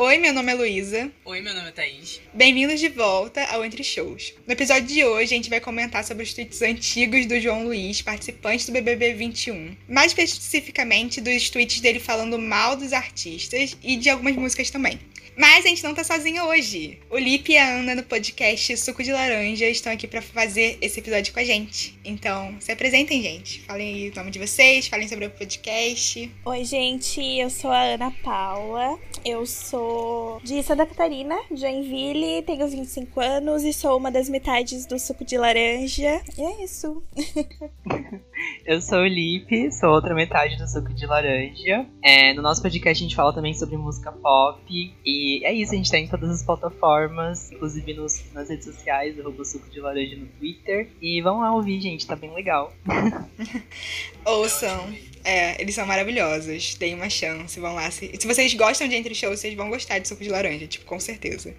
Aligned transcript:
Oi, 0.00 0.16
meu 0.18 0.32
nome 0.32 0.52
é 0.52 0.54
Luísa. 0.54 1.10
Oi, 1.24 1.40
meu 1.40 1.52
nome 1.52 1.70
é 1.70 1.72
Thaís. 1.72 2.20
Bem-vindos 2.32 2.78
de 2.78 2.88
volta 2.88 3.44
ao 3.46 3.64
Entre 3.64 3.82
Shows. 3.82 4.32
No 4.46 4.52
episódio 4.52 4.86
de 4.86 5.04
hoje, 5.04 5.34
a 5.34 5.36
gente 5.36 5.50
vai 5.50 5.58
comentar 5.58 6.04
sobre 6.04 6.22
os 6.22 6.32
tweets 6.32 6.62
antigos 6.62 7.26
do 7.26 7.40
João 7.40 7.64
Luiz, 7.64 8.00
participante 8.00 8.64
do 8.64 8.70
BBB 8.70 9.14
21. 9.14 9.76
Mais 9.88 10.16
especificamente 10.16 11.20
dos 11.20 11.50
tweets 11.50 11.80
dele 11.80 11.98
falando 11.98 12.38
mal 12.38 12.76
dos 12.76 12.92
artistas 12.92 13.76
e 13.82 13.96
de 13.96 14.08
algumas 14.08 14.36
músicas 14.36 14.70
também. 14.70 15.00
Mas 15.38 15.64
a 15.64 15.68
gente 15.68 15.84
não 15.84 15.94
tá 15.94 16.02
sozinha 16.02 16.44
hoje. 16.44 16.98
O 17.08 17.16
Lipe 17.16 17.52
e 17.52 17.58
a 17.58 17.78
Ana 17.78 17.94
no 17.94 18.02
podcast 18.02 18.76
Suco 18.76 19.04
de 19.04 19.12
Laranja 19.12 19.66
estão 19.66 19.92
aqui 19.92 20.08
para 20.08 20.20
fazer 20.20 20.78
esse 20.80 20.98
episódio 20.98 21.32
com 21.32 21.38
a 21.38 21.44
gente. 21.44 21.96
Então, 22.04 22.56
se 22.58 22.72
apresentem, 22.72 23.22
gente. 23.22 23.60
Falem 23.60 23.94
aí 23.94 24.10
o 24.10 24.14
nome 24.16 24.32
de 24.32 24.38
vocês, 24.40 24.88
falem 24.88 25.06
sobre 25.06 25.26
o 25.26 25.30
podcast. 25.30 26.28
Oi, 26.44 26.64
gente, 26.64 27.20
eu 27.20 27.50
sou 27.50 27.70
a 27.70 27.82
Ana 27.82 28.10
Paula. 28.10 28.98
Eu 29.24 29.44
sou 29.46 30.40
de 30.42 30.62
Santa 30.62 30.86
Catarina, 30.86 31.36
Joinville, 31.50 32.42
tenho 32.42 32.66
25 32.68 33.20
anos 33.20 33.62
e 33.64 33.72
sou 33.72 33.96
uma 33.96 34.10
das 34.10 34.28
metades 34.28 34.86
do 34.86 34.98
suco 34.98 35.24
de 35.24 35.36
laranja. 35.36 36.22
E 36.36 36.42
é 36.42 36.64
isso. 36.64 37.02
eu 38.64 38.80
sou 38.80 38.98
o 38.98 39.06
Lipe, 39.06 39.70
sou 39.72 39.90
outra 39.90 40.14
metade 40.14 40.56
do 40.56 40.68
suco 40.68 40.92
de 40.94 41.06
laranja. 41.06 41.86
É, 42.02 42.32
no 42.34 42.42
nosso 42.42 42.62
podcast 42.62 43.02
a 43.02 43.06
gente 43.06 43.16
fala 43.16 43.32
também 43.32 43.54
sobre 43.54 43.76
música 43.76 44.12
pop 44.12 44.62
e 45.04 45.44
é 45.44 45.52
isso, 45.52 45.72
a 45.72 45.76
gente 45.76 45.90
tá 45.90 45.98
em 45.98 46.08
todas 46.08 46.30
as 46.30 46.42
plataformas, 46.42 47.50
inclusive 47.52 47.94
nos, 47.94 48.32
nas 48.32 48.48
redes 48.48 48.66
sociais, 48.66 49.18
arroba 49.18 49.44
suco 49.44 49.68
de 49.70 49.80
laranja 49.80 50.16
no 50.16 50.26
Twitter. 50.26 50.90
E 51.00 51.20
vão 51.22 51.40
lá 51.40 51.54
ouvir, 51.54 51.80
gente, 51.80 52.06
tá 52.06 52.16
bem 52.16 52.32
legal. 52.32 52.72
Ouçam. 54.24 54.92
É, 55.24 55.60
eles 55.60 55.74
são 55.74 55.84
maravilhosos. 55.84 56.74
Deem 56.76 56.94
uma 56.94 57.10
chance, 57.10 57.58
vão 57.60 57.74
lá. 57.74 57.90
Se, 57.90 58.10
se 58.18 58.26
vocês 58.26 58.54
gostam 58.54 58.88
de 58.88 58.96
Entre 59.08 59.14
Shows, 59.14 59.40
vocês 59.40 59.54
vão 59.54 59.70
gostar 59.70 59.98
de 59.98 60.06
suco 60.06 60.22
de 60.22 60.28
laranja, 60.28 60.66
tipo, 60.66 60.84
com 60.84 61.00
certeza. 61.00 61.54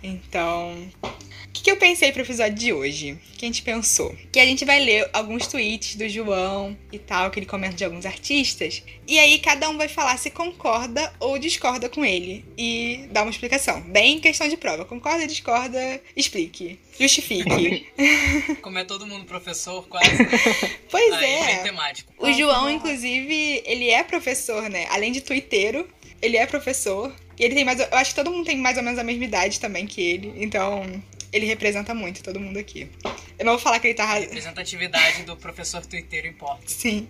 Então, 0.00 0.86
o 1.02 1.52
que, 1.52 1.62
que, 1.62 1.70
eu 1.70 1.76
pensei 1.76 2.12
pro 2.12 2.22
episódio 2.22 2.54
de 2.54 2.72
hoje? 2.72 3.12
O 3.12 3.38
que 3.38 3.46
a 3.46 3.48
gente 3.48 3.62
pensou? 3.62 4.14
Que 4.30 4.38
a 4.38 4.44
gente 4.44 4.64
vai 4.64 4.78
ler 4.78 5.08
alguns 5.14 5.46
tweets 5.46 5.96
do 5.96 6.06
João 6.08 6.76
e 6.92 6.98
tal, 6.98 7.30
que 7.30 7.38
ele 7.38 7.46
comenta 7.46 7.74
de 7.74 7.84
alguns 7.84 8.04
artistas. 8.04 8.82
E 9.08 9.18
aí 9.18 9.38
cada 9.38 9.68
um 9.70 9.78
vai 9.78 9.88
falar 9.88 10.18
se 10.18 10.30
concorda 10.30 11.10
ou 11.18 11.38
discorda 11.38 11.88
com 11.88 12.04
ele. 12.04 12.44
E 12.58 13.08
dar 13.10 13.22
uma 13.22 13.30
explicação. 13.30 13.80
Bem 13.80 14.20
questão 14.20 14.46
de 14.46 14.58
prova. 14.58 14.84
Concorda, 14.84 15.26
discorda, 15.26 16.00
explique. 16.14 16.78
Justifique. 17.00 17.86
Como 18.60 18.78
é 18.78 18.84
todo 18.84 19.06
mundo 19.06 19.24
professor, 19.24 19.88
quase. 19.88 20.10
pois 20.90 21.12
aí, 21.14 21.24
é. 21.24 21.46
Bem 21.46 21.62
temático. 21.64 22.12
O 22.18 22.30
João, 22.30 22.70
inclusive, 22.70 23.62
ele 23.64 23.88
é 23.88 24.04
professor, 24.04 24.68
né? 24.68 24.86
Além 24.90 25.12
de 25.12 25.22
twitteiro, 25.22 25.88
ele 26.24 26.36
é 26.36 26.46
professor. 26.46 27.12
E 27.38 27.44
ele 27.44 27.54
tem 27.54 27.64
mais. 27.64 27.80
Eu 27.80 27.88
acho 27.92 28.10
que 28.10 28.16
todo 28.16 28.30
mundo 28.30 28.46
tem 28.46 28.56
mais 28.56 28.76
ou 28.76 28.82
menos 28.82 28.98
a 28.98 29.04
mesma 29.04 29.24
idade 29.24 29.60
também 29.60 29.86
que 29.86 30.00
ele. 30.00 30.32
Então, 30.36 30.84
ele 31.34 31.46
representa 31.46 31.92
muito 31.92 32.22
todo 32.22 32.38
mundo 32.38 32.58
aqui. 32.58 32.88
Eu 33.36 33.44
não 33.44 33.54
vou 33.54 33.60
falar 33.60 33.80
que 33.80 33.88
ele 33.88 33.94
tá 33.94 34.04
arrasando. 34.04 34.28
Representatividade 34.28 35.24
do 35.24 35.36
professor 35.36 35.84
twitteiro 35.84 36.28
importa. 36.28 36.62
Sim. 36.66 37.08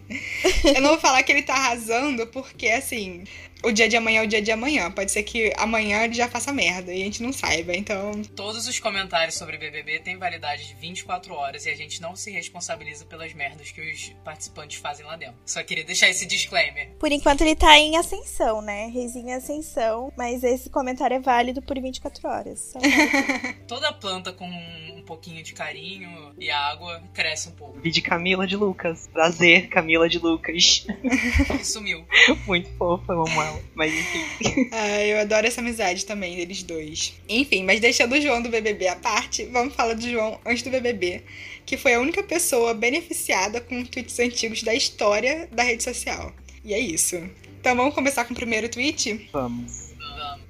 Eu 0.65 0.81
não 0.81 0.91
vou 0.91 0.99
falar 0.99 1.23
que 1.23 1.31
ele 1.31 1.43
tá 1.43 1.55
arrasando, 1.55 2.27
porque 2.29 2.69
assim, 2.69 3.25
o 3.63 3.71
dia 3.71 3.87
de 3.87 3.97
amanhã 3.97 4.23
é 4.23 4.25
o 4.25 4.27
dia 4.27 4.41
de 4.41 4.51
amanhã. 4.51 4.91
Pode 4.91 5.13
ser 5.13 5.23
que 5.25 5.53
amanhã 5.59 6.05
ele 6.05 6.15
já 6.15 6.27
faça 6.27 6.53
merda 6.53 6.93
e 6.93 7.03
a 7.03 7.05
gente 7.05 7.23
não 7.23 7.35
saiba, 7.35 7.77
então. 7.77 8.23
Todos 8.35 8.67
os 8.67 8.79
comentários 8.79 9.35
sobre 9.35 9.59
BBB 9.59 10.01
têm 10.01 10.17
validade 10.17 10.69
de 10.69 10.75
24 10.75 11.35
horas 11.35 11.67
e 11.67 11.71
a 11.71 11.77
gente 11.77 12.01
não 12.01 12.17
se 12.17 12.31
responsabiliza 12.31 13.05
pelas 13.05 13.35
merdas 13.35 13.71
que 13.71 13.81
os 13.81 14.15
participantes 14.25 14.81
fazem 14.81 15.05
lá 15.05 15.17
dentro. 15.17 15.37
Só 15.45 15.63
queria 15.63 15.85
deixar 15.85 16.09
esse 16.09 16.25
disclaimer. 16.25 16.91
Por 16.99 17.13
enquanto 17.13 17.43
ele 17.43 17.55
tá 17.55 17.79
em 17.79 17.99
ascensão, 17.99 18.63
né? 18.63 18.87
Reizinho 18.87 19.29
em 19.29 19.35
ascensão, 19.35 20.11
mas 20.17 20.43
esse 20.43 20.71
comentário 20.71 21.17
é 21.17 21.21
válido 21.21 21.61
por 21.61 21.79
24 21.79 22.27
horas. 22.27 22.73
Toda 23.69 23.93
planta 23.93 24.14
com 24.33 24.47
um 24.47 25.03
pouquinho 25.03 25.43
de 25.43 25.53
carinho 25.53 26.33
e 26.39 26.51
água 26.51 27.03
cresce 27.13 27.49
um 27.49 27.53
pouco. 27.53 27.79
Vi 27.81 27.91
de 27.91 28.01
Camila 28.01 28.47
de 28.47 28.57
Lucas. 28.57 29.09
Prazer, 29.13 29.69
Camila 29.69 30.09
de 30.09 30.19
Lucas. 30.19 30.87
Sumiu. 31.63 32.05
Muito 32.47 32.71
fofa, 32.77 33.15
vamos 33.15 33.35
lá. 33.35 33.59
Mas 33.75 33.93
enfim. 33.93 34.69
Ah, 34.73 35.05
eu 35.05 35.21
adoro 35.21 35.47
essa 35.47 35.61
amizade 35.61 36.07
também 36.07 36.37
deles 36.37 36.63
dois. 36.63 37.15
Enfim, 37.29 37.65
mas 37.65 37.81
deixando 37.81 38.13
o 38.15 38.21
João 38.21 38.43
do 38.43 38.49
BBB 38.49 38.89
à 38.89 38.97
parte, 38.97 39.45
vamos 39.47 39.75
falar 39.75 39.95
do 39.95 40.11
João 40.11 40.41
antes 40.45 40.63
do 40.63 40.71
BBB, 40.71 41.23
que 41.67 41.77
foi 41.77 41.95
a 41.95 42.01
única 42.01 42.23
pessoa 42.23 42.75
beneficiada 42.75 43.61
com 43.61 43.85
tweets 43.85 44.19
antigos 44.19 44.63
da 44.63 44.75
história 44.75 45.49
da 45.53 45.63
rede 45.63 45.83
social. 45.83 46.33
E 46.65 46.73
é 46.73 46.79
isso. 46.79 47.17
Então 47.61 47.77
vamos 47.77 47.95
começar 47.95 48.25
com 48.25 48.33
o 48.33 48.37
primeiro 48.37 48.69
tweet? 48.69 49.29
Vamos. 49.33 49.84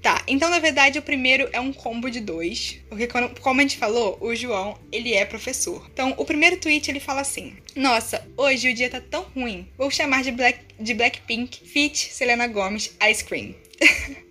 Tá, 0.05 0.23
então 0.29 0.51
na 0.51 0.59
verdade 0.59 0.99
o 0.99 1.03
primeiro 1.03 1.49
é 1.51 1.59
um 1.59 1.73
combo 1.73 2.11
de 2.11 2.21
dois, 2.21 2.79
porque 2.91 3.07
quando, 3.07 3.41
como 3.41 3.59
a 3.59 3.63
gente 3.63 3.79
falou, 3.79 4.19
o 4.21 4.35
João, 4.35 4.79
ele 4.93 5.15
é 5.15 5.25
professor. 5.25 5.83
Então 5.95 6.13
o 6.19 6.27
primeiro 6.27 6.59
tweet 6.59 6.91
ele 6.91 7.01
fala 7.01 7.23
assim: 7.23 7.57
Nossa, 7.75 8.23
hoje 8.37 8.71
o 8.71 8.75
dia 8.75 8.91
tá 8.91 9.01
tão 9.01 9.23
ruim, 9.35 9.67
vou 9.79 9.91
chamar 9.91 10.23
de, 10.23 10.31
Black, 10.31 10.59
de 10.79 10.93
Blackpink, 10.93 11.67
Fit, 11.67 12.13
Selena 12.13 12.47
Gomez, 12.47 12.95
Ice 13.11 13.25
Cream. 13.25 13.55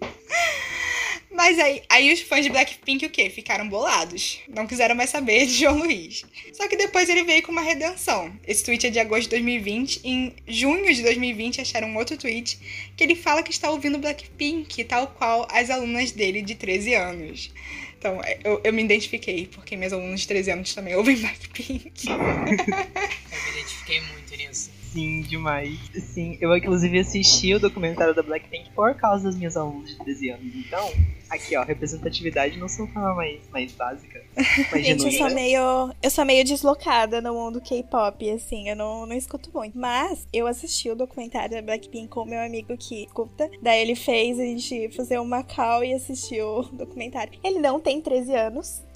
Mas 1.45 1.59
aí, 1.59 1.83
aí 1.89 2.13
os 2.13 2.21
fãs 2.21 2.45
de 2.45 2.49
Blackpink 2.49 3.05
o 3.05 3.09
quê? 3.09 3.29
Ficaram 3.29 3.67
bolados. 3.67 4.39
Não 4.47 4.65
quiseram 4.65 4.95
mais 4.95 5.09
saber 5.09 5.45
de 5.45 5.51
João 5.51 5.79
Luiz. 5.79 6.23
Só 6.53 6.69
que 6.69 6.77
depois 6.77 7.09
ele 7.09 7.25
veio 7.25 7.43
com 7.43 7.51
uma 7.51 7.59
redenção. 7.59 8.33
Esse 8.47 8.63
tweet 8.63 8.87
é 8.87 8.89
de 8.89 8.97
agosto 8.97 9.23
de 9.23 9.31
2020. 9.31 9.99
Em 10.05 10.33
junho 10.47 10.95
de 10.95 11.01
2020 11.01 11.59
acharam 11.59 11.89
um 11.89 11.97
outro 11.97 12.15
tweet 12.15 12.57
que 12.95 13.03
ele 13.03 13.13
fala 13.13 13.43
que 13.43 13.51
está 13.51 13.69
ouvindo 13.69 13.97
Blackpink, 13.97 14.85
tal 14.85 15.07
qual 15.07 15.45
as 15.51 15.69
alunas 15.69 16.13
dele 16.13 16.41
de 16.41 16.55
13 16.55 16.93
anos. 16.93 17.51
Então, 17.99 18.21
eu, 18.45 18.61
eu 18.63 18.71
me 18.71 18.81
identifiquei, 18.81 19.45
porque 19.47 19.75
meus 19.75 19.91
alunos 19.91 20.21
de 20.21 20.27
13 20.29 20.51
anos 20.51 20.73
também 20.73 20.95
ouvem 20.95 21.17
Blackpink. 21.19 22.07
eu 22.07 22.17
me 22.17 23.51
identifiquei 23.51 23.99
muito 23.99 24.33
nisso. 24.37 24.71
Sim, 24.93 25.21
demais. 25.21 25.77
Sim, 25.95 26.37
eu 26.39 26.55
inclusive 26.55 26.99
assisti 26.99 27.51
o 27.55 27.59
documentário 27.59 28.13
da 28.13 28.21
Blackpink 28.21 28.69
por 28.75 28.93
causa 28.93 29.23
das 29.23 29.35
minhas 29.35 29.57
alunas 29.57 29.89
de 29.89 29.97
13 29.97 30.29
anos. 30.29 30.55
Então, 30.55 30.93
aqui 31.33 31.55
ó, 31.55 31.63
representatividade 31.63 32.57
não 32.57 32.69
sou 32.69 32.87
forma 32.87 33.13
mais, 33.15 33.41
mais 33.51 33.71
básica. 33.71 34.23
Mais 34.71 34.85
Gente, 34.85 35.05
eu 35.05 35.11
sou 35.11 35.29
meio. 35.29 35.93
Eu 36.01 36.09
sou 36.09 36.25
meio 36.25 36.43
deslocada 36.43 37.21
no 37.21 37.33
mundo 37.33 37.61
K-pop, 37.61 38.29
assim, 38.31 38.69
eu 38.69 38.75
não, 38.75 39.05
não 39.05 39.15
escuto 39.15 39.49
muito. 39.53 39.77
Mas 39.77 40.27
eu 40.33 40.47
assisti 40.47 40.89
o 40.89 40.95
documentário 40.95 41.51
da 41.55 41.61
Blackpink 41.61 42.07
com 42.07 42.21
o 42.21 42.25
meu 42.25 42.39
amigo 42.39 42.75
que 42.77 43.03
escuta. 43.03 43.49
Daí 43.61 43.81
ele 43.81 43.95
fez 43.95 44.39
a 44.39 44.43
gente 44.43 44.89
fazer 44.95 45.19
uma 45.19 45.43
call 45.43 45.83
e 45.83 45.93
assistiu 45.93 46.59
o 46.59 46.63
documentário. 46.63 47.33
Ele 47.43 47.59
não 47.59 47.79
tem 47.79 48.01
13 48.01 48.33
anos. 48.33 48.83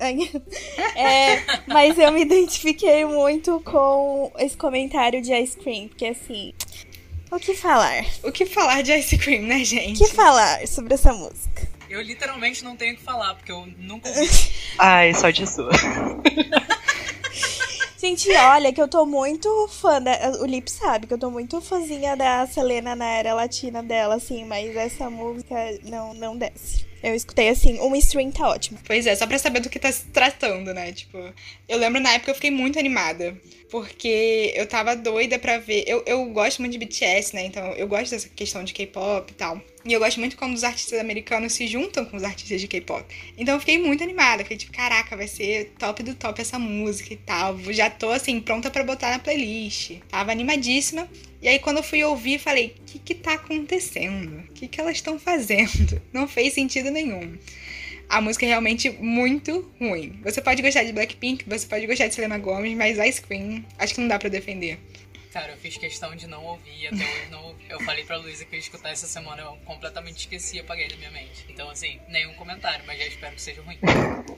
é, 0.96 1.44
mas 1.68 1.98
eu 1.98 2.12
me 2.12 2.22
identifiquei 2.22 3.06
muito 3.06 3.62
com 3.62 4.31
esse 4.38 4.58
comentário 4.58 5.22
de 5.22 5.34
Ice 5.34 5.58
Cream, 5.58 5.88
porque 5.88 6.06
assim. 6.06 6.54
O 7.31 7.40
que 7.40 7.54
falar? 7.54 8.06
O 8.24 8.31
que 8.31 8.46
falar 8.46 8.81
de 8.81 8.94
Ice 8.98 9.18
Cream, 9.18 9.44
né, 9.44 9.64
gente? 9.64 10.02
O 10.02 10.08
que 10.08 10.14
falar 10.14 10.66
sobre 10.68 10.94
essa 10.94 11.14
música? 11.14 11.76
Eu 11.90 12.02
literalmente 12.02 12.64
não 12.64 12.75
tenho 12.75 12.94
o 12.94 12.98
que 12.98 13.03
falar, 13.03 13.36
porque 13.36 13.52
eu 13.52 13.68
nunca 13.78 14.09
ouvi. 14.09 14.30
Ai, 14.78 15.14
sorte 15.14 15.48
sua. 15.48 15.72
Gente, 18.00 18.30
olha 18.31 18.72
que 18.72 18.80
eu 18.80 18.88
tô 18.88 19.06
muito 19.06 19.68
fã 19.70 20.00
da. 20.00 20.40
O 20.40 20.46
Lip 20.46 20.70
sabe 20.70 21.08
que 21.08 21.14
eu 21.14 21.18
tô 21.18 21.31
muito 21.31 21.59
fãzinha 21.59 22.16
da 22.16 22.46
Selena 22.46 22.96
na 22.96 23.08
era 23.08 23.34
latina 23.34 23.81
dela, 23.81 24.16
assim, 24.16 24.46
mas 24.46 24.75
essa 24.75 25.09
música 25.09 25.56
não, 25.84 26.14
não 26.14 26.38
desce. 26.38 26.86
Eu 27.02 27.16
escutei 27.16 27.50
assim, 27.50 27.80
um 27.80 27.96
stream 27.96 28.31
tá 28.31 28.50
ótimo. 28.50 28.80
Pois 28.86 29.06
é, 29.08 29.16
só 29.16 29.25
pra 29.25 29.40
saber 29.40 29.62
do 29.62 29.69
que 29.69 29.80
tá 29.80 29.92
se 29.92 30.06
tratando, 30.06 30.74
né? 30.74 30.92
Tipo, 30.92 31.18
eu 31.68 31.78
lembro 31.78 32.00
na 32.00 32.14
época 32.14 32.31
eu 32.31 32.36
fiquei 32.36 32.52
muito 32.52 32.78
animada. 32.78 33.36
Porque 33.69 34.54
eu 34.56 34.66
tava 34.66 34.96
doida 34.96 35.38
pra 35.38 35.58
ver. 35.58 35.84
Eu, 35.88 36.04
eu 36.06 36.25
gosto 36.28 36.59
muito 36.59 36.72
de 36.72 36.78
BTS, 36.78 37.36
né? 37.36 37.46
Então 37.46 37.66
eu 37.74 37.88
gosto 37.88 38.12
dessa 38.12 38.30
questão 38.30 38.63
de 38.63 38.74
K-pop 38.74 39.30
e 39.30 39.36
tal. 39.36 39.62
E 39.88 39.94
eu 39.94 40.01
gosto 40.01 40.19
muito 40.19 40.36
quando 40.36 40.54
os 40.54 40.66
artistas 40.66 41.00
americanos 41.00 41.54
se 41.54 41.66
juntam 41.66 42.04
com 42.04 42.18
os 42.18 42.24
artistas 42.24 42.60
de 42.60 42.68
K-pop. 42.68 43.06
Então 43.38 43.56
eu 43.56 43.60
fiquei 43.62 43.78
muito 43.78 44.04
animada. 44.04 44.44
Fiquei 44.44 44.57
tipo, 44.57 44.74
caraca, 44.74 45.16
vai 45.16 45.30
ser 45.30 45.72
top 45.80 46.04
do 46.04 46.13
top 46.13 46.42
essa 46.42 46.60
música 46.60 47.13
e 47.13 47.16
tal. 47.18 47.57
Já 47.72 47.89
tô 47.89 48.12
assim, 48.12 48.42
pronta 48.42 48.69
para 48.69 48.84
botar 48.84 49.12
na 49.12 49.19
playlist. 49.19 49.94
Tava 50.10 50.34
animadíssima. 50.34 51.07
E 51.42 51.48
aí, 51.48 51.57
quando 51.60 51.78
eu 51.78 51.84
fui 51.84 52.04
ouvir, 52.04 52.38
falei: 52.38 52.75
o 52.81 52.84
que, 52.84 53.00
que 53.00 53.16
tá 53.16 53.36
acontecendo? 53.36 54.39
O 54.50 54.54
que, 54.54 54.68
que 54.68 54.81
elas 54.81 54.98
estão 54.98 55.18
fazendo? 55.18 56.01
Não 56.12 56.28
fez 56.28 56.54
sentido 56.54 56.92
nenhum. 56.92 57.38
A 58.10 58.19
música 58.19 58.45
é 58.45 58.50
realmente 58.50 58.90
muito 58.90 59.69
ruim. 59.80 60.19
Você 60.24 60.42
pode 60.42 60.62
gostar 60.62 60.83
de 60.83 60.94
Blackpink, 60.94 61.44
você 61.48 61.66
pode 61.66 61.86
gostar 61.88 62.07
de 62.07 62.16
Selena 62.16 62.38
Gomez, 62.38 62.75
mas 62.75 62.98
Ice 62.98 63.22
Cream, 63.22 63.63
acho 63.78 63.94
que 63.94 64.00
não 64.00 64.07
dá 64.07 64.18
para 64.18 64.30
defender. 64.30 64.80
Cara, 65.31 65.51
eu 65.51 65.57
fiz 65.57 65.77
questão 65.77 66.15
de 66.15 66.27
não 66.27 66.44
ouvir, 66.44 66.88
até 66.88 66.95
hoje 66.95 67.29
não 67.29 67.44
ouvi. 67.45 67.65
Eu 67.69 67.79
falei 67.81 68.03
pra 68.03 68.18
Luísa 68.18 68.45
que 68.45 68.56
eu 68.56 68.57
ia 68.57 68.63
escutar 68.63 68.89
essa 68.89 69.07
semana, 69.07 69.41
eu 69.41 69.57
completamente 69.65 70.19
esqueci 70.19 70.59
apaguei 70.59 70.88
da 70.88 70.95
minha 70.95 71.12
mente. 71.12 71.45
Então, 71.50 71.69
assim, 71.69 72.00
nenhum 72.07 72.33
comentário, 72.33 72.83
mas 72.88 72.97
já 72.97 73.06
espero 73.06 73.35
que 73.35 73.41
seja 73.41 73.62
ruim. 73.62 73.77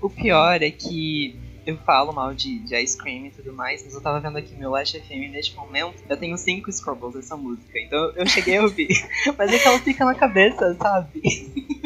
O 0.00 0.10
pior 0.10 0.62
é 0.62 0.70
que 0.70 1.38
eu 1.66 1.78
falo 1.78 2.12
mal 2.12 2.34
de, 2.34 2.58
de 2.58 2.76
Ice 2.76 2.96
Cream 2.96 3.26
e 3.26 3.30
tudo 3.30 3.52
mais, 3.52 3.82
mas 3.84 3.94
eu 3.94 4.00
tava 4.00 4.20
vendo 4.20 4.36
aqui 4.36 4.54
meu 4.54 4.70
Last 4.70 5.00
FM 5.00 5.30
neste 5.32 5.54
momento, 5.54 6.02
eu 6.08 6.16
tenho 6.16 6.36
cinco 6.36 6.70
scrubbles 6.70 7.14
dessa 7.14 7.36
música, 7.36 7.78
então 7.78 8.12
eu 8.14 8.26
cheguei 8.26 8.58
a 8.58 8.62
ouvir. 8.62 8.88
mas 9.38 9.52
é 9.52 9.58
que 9.58 9.66
ela 9.66 9.78
fica 9.78 10.04
na 10.04 10.14
cabeça, 10.14 10.74
sabe? 10.74 11.22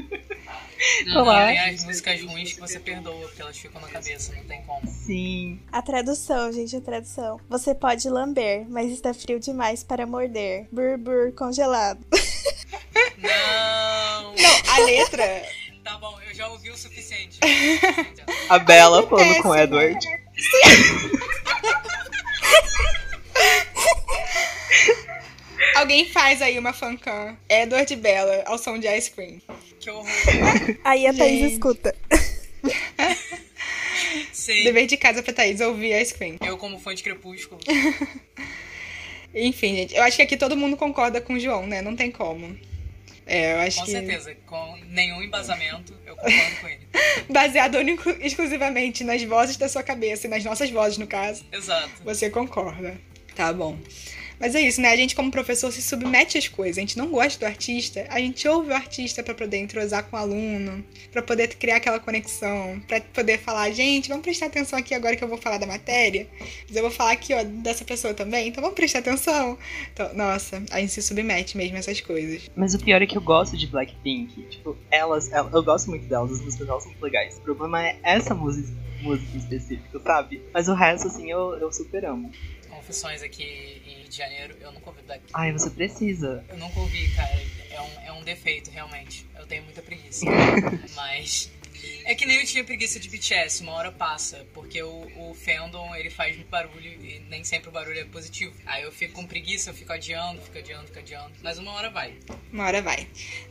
Não, 1.06 1.22
Olá. 1.22 1.46
tem 1.48 1.58
as 1.58 1.84
músicas 1.84 2.22
ruins 2.22 2.52
que 2.52 2.60
você 2.60 2.78
perdoa, 2.78 3.26
porque 3.26 3.42
elas 3.42 3.58
ficam 3.58 3.80
na 3.80 3.88
cabeça, 3.88 4.32
não 4.34 4.44
tem 4.44 4.62
como. 4.62 4.86
Sim. 4.86 5.60
A 5.72 5.82
tradução, 5.82 6.52
gente, 6.52 6.76
a 6.76 6.80
tradução. 6.80 7.40
Você 7.48 7.74
pode 7.74 8.08
lamber, 8.08 8.64
mas 8.68 8.92
está 8.92 9.12
frio 9.12 9.40
demais 9.40 9.82
para 9.82 10.06
morder. 10.06 10.68
Burbur 10.70 11.32
congelado. 11.32 12.04
Não! 13.18 14.34
Não, 14.38 14.74
a 14.74 14.78
letra. 14.80 15.42
Tá 15.82 15.98
bom, 15.98 16.16
eu 16.28 16.34
já 16.34 16.46
ouvi 16.48 16.70
o 16.70 16.76
suficiente. 16.76 17.38
A 18.48 18.58
Bela 18.58 19.02
falando 19.06 19.26
Péssimo. 19.26 19.42
com 19.42 19.48
o 19.48 19.56
Edward. 19.56 19.98
Alguém 25.74 26.08
faz 26.10 26.42
aí 26.42 26.58
uma 26.58 26.72
fancam. 26.72 27.36
Edward 27.48 27.94
Bella 27.96 28.42
ao 28.46 28.58
som 28.58 28.78
de 28.78 28.88
Ice 28.96 29.10
Cream. 29.10 29.40
Que 29.80 29.90
horror. 29.90 30.06
Aí 30.84 31.06
a 31.06 31.14
Thaís 31.14 31.40
Gente. 31.40 31.52
escuta. 31.54 31.94
Sim. 34.32 34.64
Dever 34.64 34.86
de 34.86 34.96
casa 34.96 35.22
pra 35.22 35.32
Thaís 35.32 35.60
ouvir 35.60 36.00
Ice 36.00 36.14
Cream. 36.14 36.36
Eu, 36.40 36.56
como 36.56 36.78
fã 36.78 36.94
de 36.94 37.02
Crepúsculo. 37.02 37.60
Enfim, 39.34 39.76
gente, 39.76 39.94
eu 39.94 40.02
acho 40.02 40.16
que 40.16 40.22
aqui 40.22 40.36
todo 40.36 40.56
mundo 40.56 40.76
concorda 40.76 41.20
com 41.20 41.34
o 41.34 41.40
João, 41.40 41.66
né? 41.66 41.82
Não 41.82 41.94
tem 41.94 42.10
como. 42.10 42.58
É, 43.26 43.52
eu 43.52 43.58
acho 43.60 43.80
Com 43.80 43.84
que. 43.84 43.90
certeza, 43.90 44.34
com 44.46 44.78
nenhum 44.88 45.22
embasamento, 45.22 45.92
eu 46.06 46.16
concordo 46.16 46.56
com 46.62 46.68
ele. 46.68 46.80
Baseado 47.28 47.74
único, 47.76 48.08
exclusivamente 48.22 49.04
nas 49.04 49.22
vozes 49.22 49.58
da 49.58 49.68
sua 49.68 49.82
cabeça 49.82 50.26
e 50.26 50.30
nas 50.30 50.42
nossas 50.42 50.70
vozes, 50.70 50.96
no 50.96 51.06
caso, 51.06 51.44
Exato. 51.52 51.90
você 52.02 52.30
concorda. 52.30 52.98
Tá 53.36 53.52
bom. 53.52 53.78
Mas 54.40 54.54
é 54.54 54.60
isso, 54.60 54.80
né? 54.80 54.88
A 54.90 54.96
gente, 54.96 55.14
como 55.16 55.30
professor, 55.30 55.72
se 55.72 55.82
submete 55.82 56.38
às 56.38 56.46
coisas. 56.48 56.78
A 56.78 56.80
gente 56.80 56.96
não 56.96 57.08
gosta 57.08 57.38
do 57.40 57.46
artista, 57.46 58.06
a 58.08 58.18
gente 58.20 58.46
ouve 58.46 58.70
o 58.70 58.74
artista 58.74 59.22
pra 59.22 59.34
poder 59.34 59.56
entrosar 59.58 60.04
com 60.04 60.16
o 60.16 60.18
aluno, 60.18 60.84
pra 61.10 61.22
poder 61.22 61.48
criar 61.56 61.76
aquela 61.76 61.98
conexão, 61.98 62.80
pra 62.86 63.00
poder 63.00 63.38
falar, 63.38 63.70
gente, 63.70 64.08
vamos 64.08 64.22
prestar 64.22 64.46
atenção 64.46 64.78
aqui 64.78 64.94
agora 64.94 65.16
que 65.16 65.24
eu 65.24 65.28
vou 65.28 65.38
falar 65.38 65.58
da 65.58 65.66
matéria. 65.66 66.26
Mas 66.66 66.76
eu 66.76 66.82
vou 66.82 66.90
falar 66.90 67.12
aqui, 67.12 67.34
ó, 67.34 67.42
dessa 67.42 67.84
pessoa 67.84 68.14
também, 68.14 68.48
então 68.48 68.60
vamos 68.62 68.76
prestar 68.76 69.00
atenção. 69.00 69.58
Então, 69.92 70.14
nossa, 70.14 70.62
a 70.70 70.80
gente 70.80 70.92
se 70.92 71.02
submete 71.02 71.56
mesmo 71.56 71.76
a 71.76 71.80
essas 71.80 72.00
coisas. 72.00 72.48
Mas 72.56 72.74
o 72.74 72.78
pior 72.78 73.02
é 73.02 73.06
que 73.06 73.16
eu 73.16 73.22
gosto 73.22 73.56
de 73.56 73.66
Blackpink. 73.66 74.42
Tipo, 74.50 74.76
elas, 74.90 75.30
elas- 75.32 75.52
eu 75.52 75.62
gosto 75.62 75.90
muito 75.90 76.06
delas, 76.06 76.30
as 76.32 76.40
músicas 76.40 76.66
delas 76.66 76.82
são 76.84 76.92
legais. 77.02 77.36
O 77.38 77.40
problema 77.40 77.84
é 77.86 77.96
essa 78.02 78.34
música, 78.34 78.68
música 79.02 79.34
em 79.34 79.38
específico, 79.38 80.00
sabe? 80.00 80.42
Mas 80.52 80.68
o 80.68 80.74
resto, 80.74 81.08
assim, 81.08 81.30
eu, 81.30 81.54
eu 81.58 81.72
super 81.72 82.04
amo. 82.04 82.30
Confissões 82.68 83.22
aqui 83.22 83.82
em 83.86 84.00
Rio 84.00 84.08
de 84.08 84.16
Janeiro, 84.16 84.56
eu 84.60 84.72
nunca 84.72 84.90
ouvi 84.90 85.02
Blackpink. 85.02 85.32
Ai, 85.34 85.52
você 85.52 85.70
precisa. 85.70 86.44
Eu 86.48 86.56
nunca 86.58 86.80
ouvi, 86.80 87.08
cara. 87.14 87.30
É 87.70 87.80
um, 87.80 88.00
é 88.06 88.12
um 88.12 88.22
defeito, 88.22 88.70
realmente. 88.70 89.26
Eu 89.38 89.46
tenho 89.46 89.62
muita 89.64 89.82
preguiça. 89.82 90.26
Mas. 90.94 91.50
É 92.04 92.14
que 92.14 92.24
nem 92.24 92.38
eu 92.38 92.46
tinha 92.46 92.64
preguiça 92.64 92.98
de 92.98 93.08
BTS, 93.08 93.62
uma 93.62 93.72
hora 93.72 93.92
passa. 93.92 94.46
Porque 94.54 94.82
o, 94.82 95.06
o 95.16 95.34
fandom, 95.34 95.94
ele 95.94 96.10
faz 96.10 96.34
muito 96.34 96.48
barulho 96.48 96.88
e 97.04 97.20
nem 97.28 97.44
sempre 97.44 97.68
o 97.68 97.72
barulho 97.72 98.00
é 98.00 98.04
positivo. 98.04 98.54
Aí 98.66 98.82
eu 98.82 98.92
fico 98.92 99.14
com 99.14 99.26
preguiça, 99.26 99.70
eu 99.70 99.74
fico 99.74 99.92
adiando, 99.92 100.40
fico 100.42 100.58
adiando, 100.58 100.86
fico 100.86 100.98
adiando. 100.98 101.32
Mas 101.42 101.58
uma 101.58 101.72
hora 101.72 101.90
vai. 101.90 102.14
Uma 102.52 102.64
hora 102.64 102.82
vai. 102.82 103.06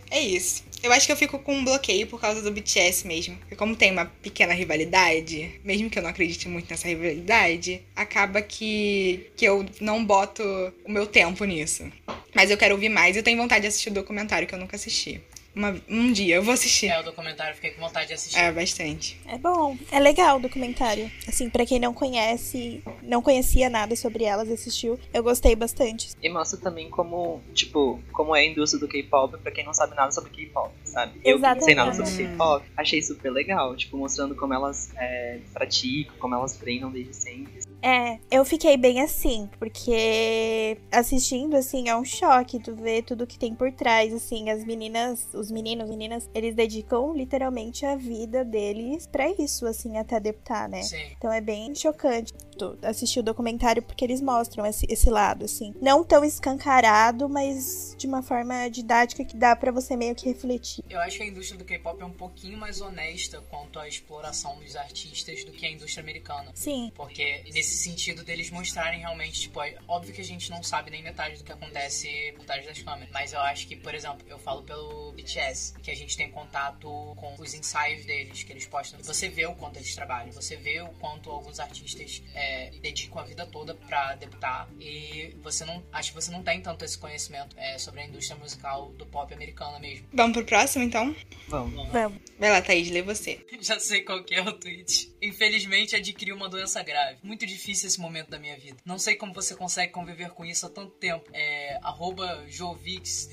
É 0.10 0.20
isso. 0.20 0.64
Eu 0.82 0.92
acho 0.92 1.06
que 1.06 1.12
eu 1.12 1.18
fico 1.18 1.40
com 1.40 1.54
um 1.54 1.66
bloqueio 1.66 2.08
por 2.08 2.20
causa 2.20 2.42
do 2.42 2.52
BTS 2.52 3.06
mesmo. 3.06 3.36
Porque 3.38 3.56
como 3.56 3.76
tem 3.76 3.92
uma 3.92 4.06
pequena 4.06 4.54
rivalidade, 4.54 5.60
mesmo 5.64 5.90
que 5.90 6.00
eu 6.00 6.04
não 6.04 6.10
acredite 6.10 6.48
muito 6.48 6.70
nessa 6.70 6.88
rivalidade, 6.88 7.82
acaba 7.96 8.42
que, 8.42 9.30
que 9.36 9.46
eu 9.46 9.66
não 9.82 10.04
boto 10.06 10.44
o 10.86 10.92
meu 10.92 11.06
tempo 11.06 11.44
nisso. 11.46 11.92
Mas 12.34 12.52
eu 12.52 12.58
quero 12.58 12.76
ouvir 12.76 12.90
mais 12.90 13.16
e 13.16 13.20
eu 13.20 13.24
tenho 13.24 13.38
vontade 13.38 13.62
de 13.62 13.68
assistir 13.68 13.90
o 13.90 13.94
documentário 13.94 14.48
que 14.48 14.54
eu 14.54 14.60
nunca 14.60 14.76
assisti. 14.76 15.22
Uma- 15.58 15.76
um 15.90 16.12
dia 16.12 16.36
eu 16.36 16.44
vou 16.44 16.54
assistir. 16.54 16.86
É, 16.88 17.00
o 17.00 17.04
documentário, 17.04 17.52
eu 17.52 17.56
fiquei 17.56 17.72
com 17.72 17.82
vontade 17.82 18.08
de 18.10 18.14
assistir. 18.14 18.38
É, 18.40 18.52
bastante. 18.52 19.20
É 19.28 19.40
bom. 19.40 19.76
É 19.92 20.00
legal 20.00 20.38
o 20.38 20.40
documentário. 20.40 21.12
Assim, 21.28 21.50
pra 21.50 21.66
quem 21.66 21.80
não 21.80 21.96
conhece, 21.96 22.84
não 23.02 23.24
conhecia 23.24 23.68
nada 23.68 23.96
sobre 23.96 24.24
elas, 24.24 24.52
assistiu. 24.52 25.00
Eu 25.12 25.24
gostei 25.24 25.56
bastante. 25.56 26.12
E 26.22 26.30
mostra 26.30 26.60
também 26.60 26.92
como, 26.92 27.42
tipo, 27.56 28.00
como 28.12 28.36
é 28.36 28.42
a 28.42 28.46
indústria 28.46 28.80
do 28.80 28.88
K-pop 28.88 29.36
pra 29.40 29.52
quem 29.52 29.66
não 29.66 29.74
sabe 29.74 29.96
nada 29.96 30.12
sobre 30.12 30.30
K-pop, 30.30 30.72
sabe? 30.86 31.20
Eu 31.26 31.38
que 31.38 31.42
não 31.42 31.62
sei 31.62 31.74
nada 31.74 31.92
sobre 31.92 32.04
Exatamente. 32.12 32.32
K-pop, 32.38 32.66
achei 32.78 33.02
super 33.02 33.32
legal, 33.32 33.76
tipo, 33.76 33.98
mostrando 33.98 34.36
como 34.36 34.54
elas 34.54 34.92
é, 34.96 35.40
praticam, 35.54 36.16
como 36.20 36.36
elas 36.36 36.56
treinam 36.56 36.92
desde 36.92 37.16
sempre. 37.16 37.67
É, 37.82 38.20
eu 38.32 38.44
fiquei 38.44 38.76
bem 38.76 39.02
assim, 39.02 39.50
porque 39.60 40.78
assistindo, 40.92 41.56
assim, 41.56 41.90
é 41.90 41.96
um 41.96 42.04
choque 42.04 42.60
tu 42.60 42.76
ver 42.76 43.04
tudo 43.04 43.28
que 43.28 43.38
tem 43.38 43.54
por 43.54 43.72
trás, 43.72 44.14
assim, 44.14 44.50
as 44.50 44.66
meninas, 44.66 45.28
os 45.34 45.52
meninos, 45.52 45.88
meninas, 45.90 46.30
eles 46.34 46.56
dedicam 46.56 47.14
literalmente 47.14 47.86
a 47.86 47.96
vida 47.96 48.44
deles 48.44 49.06
pra 49.08 49.30
isso, 49.30 49.66
assim, 49.68 49.98
até 49.98 50.20
deputar, 50.20 50.68
né? 50.68 50.82
Sim. 50.82 50.98
Então 51.18 51.32
é 51.32 51.40
bem 51.40 51.74
chocante 51.76 52.34
tu 52.58 52.78
assistir 52.82 53.20
o 53.20 53.24
documentário 53.24 53.82
porque 53.82 54.04
eles 54.04 54.22
mostram 54.22 54.66
esse, 54.66 54.86
esse 54.90 55.10
lado, 55.10 55.46
assim. 55.46 55.74
Não 55.82 56.04
tão 56.04 56.24
escancarado, 56.24 57.30
mas 57.30 57.96
de 57.98 58.08
uma 58.08 58.22
forma 58.22 58.70
didática 58.70 59.24
que 59.24 59.36
dá 59.36 59.56
pra 59.56 59.72
você 59.72 59.96
meio 59.96 60.16
que 60.16 60.28
refletir. 60.28 60.84
Eu 60.90 61.00
acho 61.00 61.18
que 61.18 61.24
a 61.24 61.28
indústria 61.28 61.58
do 61.58 61.66
K-pop 61.66 62.02
é 62.02 62.06
um 62.06 62.12
pouquinho 62.12 62.58
mais 62.58 62.82
honesta 62.82 63.42
quanto 63.50 63.80
à 63.80 63.88
exploração 63.88 64.58
dos 64.60 64.76
artistas 64.76 65.44
do 65.44 65.52
que 65.52 65.66
a 65.66 65.72
indústria 65.72 66.02
americana. 66.02 66.52
Sim, 66.54 66.92
Porque 66.96 67.44
nesse 67.54 67.78
sentido 67.78 68.24
deles 68.24 68.50
mostrarem 68.50 69.00
realmente, 69.00 69.42
tipo, 69.42 69.62
é 69.62 69.78
óbvio 69.88 70.14
que 70.14 70.22
a 70.22 70.26
gente 70.26 70.50
não 70.50 70.64
sabe 70.64 70.92
nem 70.92 71.04
metade 71.04 71.38
do 71.38 71.44
que 71.44 71.52
acontece 71.52 72.34
por 72.36 72.46
trás 72.46 72.66
das 72.66 72.82
câmeras. 72.82 73.10
Mas 73.12 73.34
eu 73.34 73.40
acho 73.40 73.68
que, 73.68 73.76
por 73.76 73.94
exemplo, 73.94 74.26
eu 74.28 74.40
falo 74.40 74.64
pelo 74.64 75.12
BTS, 75.14 75.74
que 75.82 75.92
a 75.92 75.96
gente 75.96 76.18
tem 76.18 76.30
contato 76.30 76.88
com 77.16 77.36
os 77.40 77.54
ensaios 77.54 78.06
deles, 78.06 78.44
que 78.44 78.52
eles 78.52 78.66
postam. 78.66 79.00
Você 79.04 79.30
vê 79.30 79.46
o 79.46 79.56
quanto 79.56 79.78
eles 79.78 79.94
trabalham, 79.96 80.32
você 80.32 80.56
vê 80.56 80.82
o 80.82 80.90
quanto 81.00 81.30
alguns 81.30 81.60
artistas 81.60 82.22
é, 82.34 82.47
dedicam 82.82 83.20
a 83.20 83.24
vida 83.24 83.46
toda 83.46 83.74
pra 83.74 84.16
debutar. 84.16 84.70
E 84.80 85.36
você 85.44 85.66
não. 85.66 85.84
Acho 85.92 86.12
que 86.12 86.16
você 86.16 86.32
não 86.32 86.44
tem 86.44 86.62
tanto 86.62 86.86
esse 86.86 86.98
conhecimento 86.98 87.56
é, 87.58 87.78
sobre 87.78 88.02
a 88.02 88.06
indústria 88.06 88.38
musical 88.38 88.92
do 88.94 89.06
pop 89.06 89.34
americana 89.34 89.80
mesmo. 89.80 90.08
Vamos 90.14 90.38
pro 90.38 90.46
próximo, 90.46 90.84
então? 90.84 91.16
Vamos. 91.48 91.92
vamos. 91.92 92.20
Vai 92.40 92.52
lá, 92.52 92.62
Thaís, 92.62 92.90
lê 92.90 93.02
você. 93.02 93.40
Já 93.62 93.80
sei 93.80 94.02
qual 94.02 94.24
que 94.24 94.36
é 94.36 94.42
o 94.42 94.54
tweet. 94.54 95.12
Infelizmente 95.22 95.96
adquiri 95.96 96.32
uma 96.32 96.50
doença 96.50 96.82
grave. 96.84 97.18
Muito 97.24 97.46
difícil 97.46 97.88
esse 97.88 98.00
momento 98.00 98.30
da 98.30 98.40
minha 98.40 98.58
vida. 98.58 98.78
Não 98.86 99.00
sei 99.00 99.16
como 99.16 99.34
você 99.34 99.56
consegue 99.56 99.92
conviver 99.92 100.30
com 100.30 100.46
isso 100.46 100.66
há 100.66 100.70
tanto 100.70 100.92
tempo. 100.92 101.30
É. 101.34 101.80
Arroba 101.82 102.46
Jovix 102.48 103.30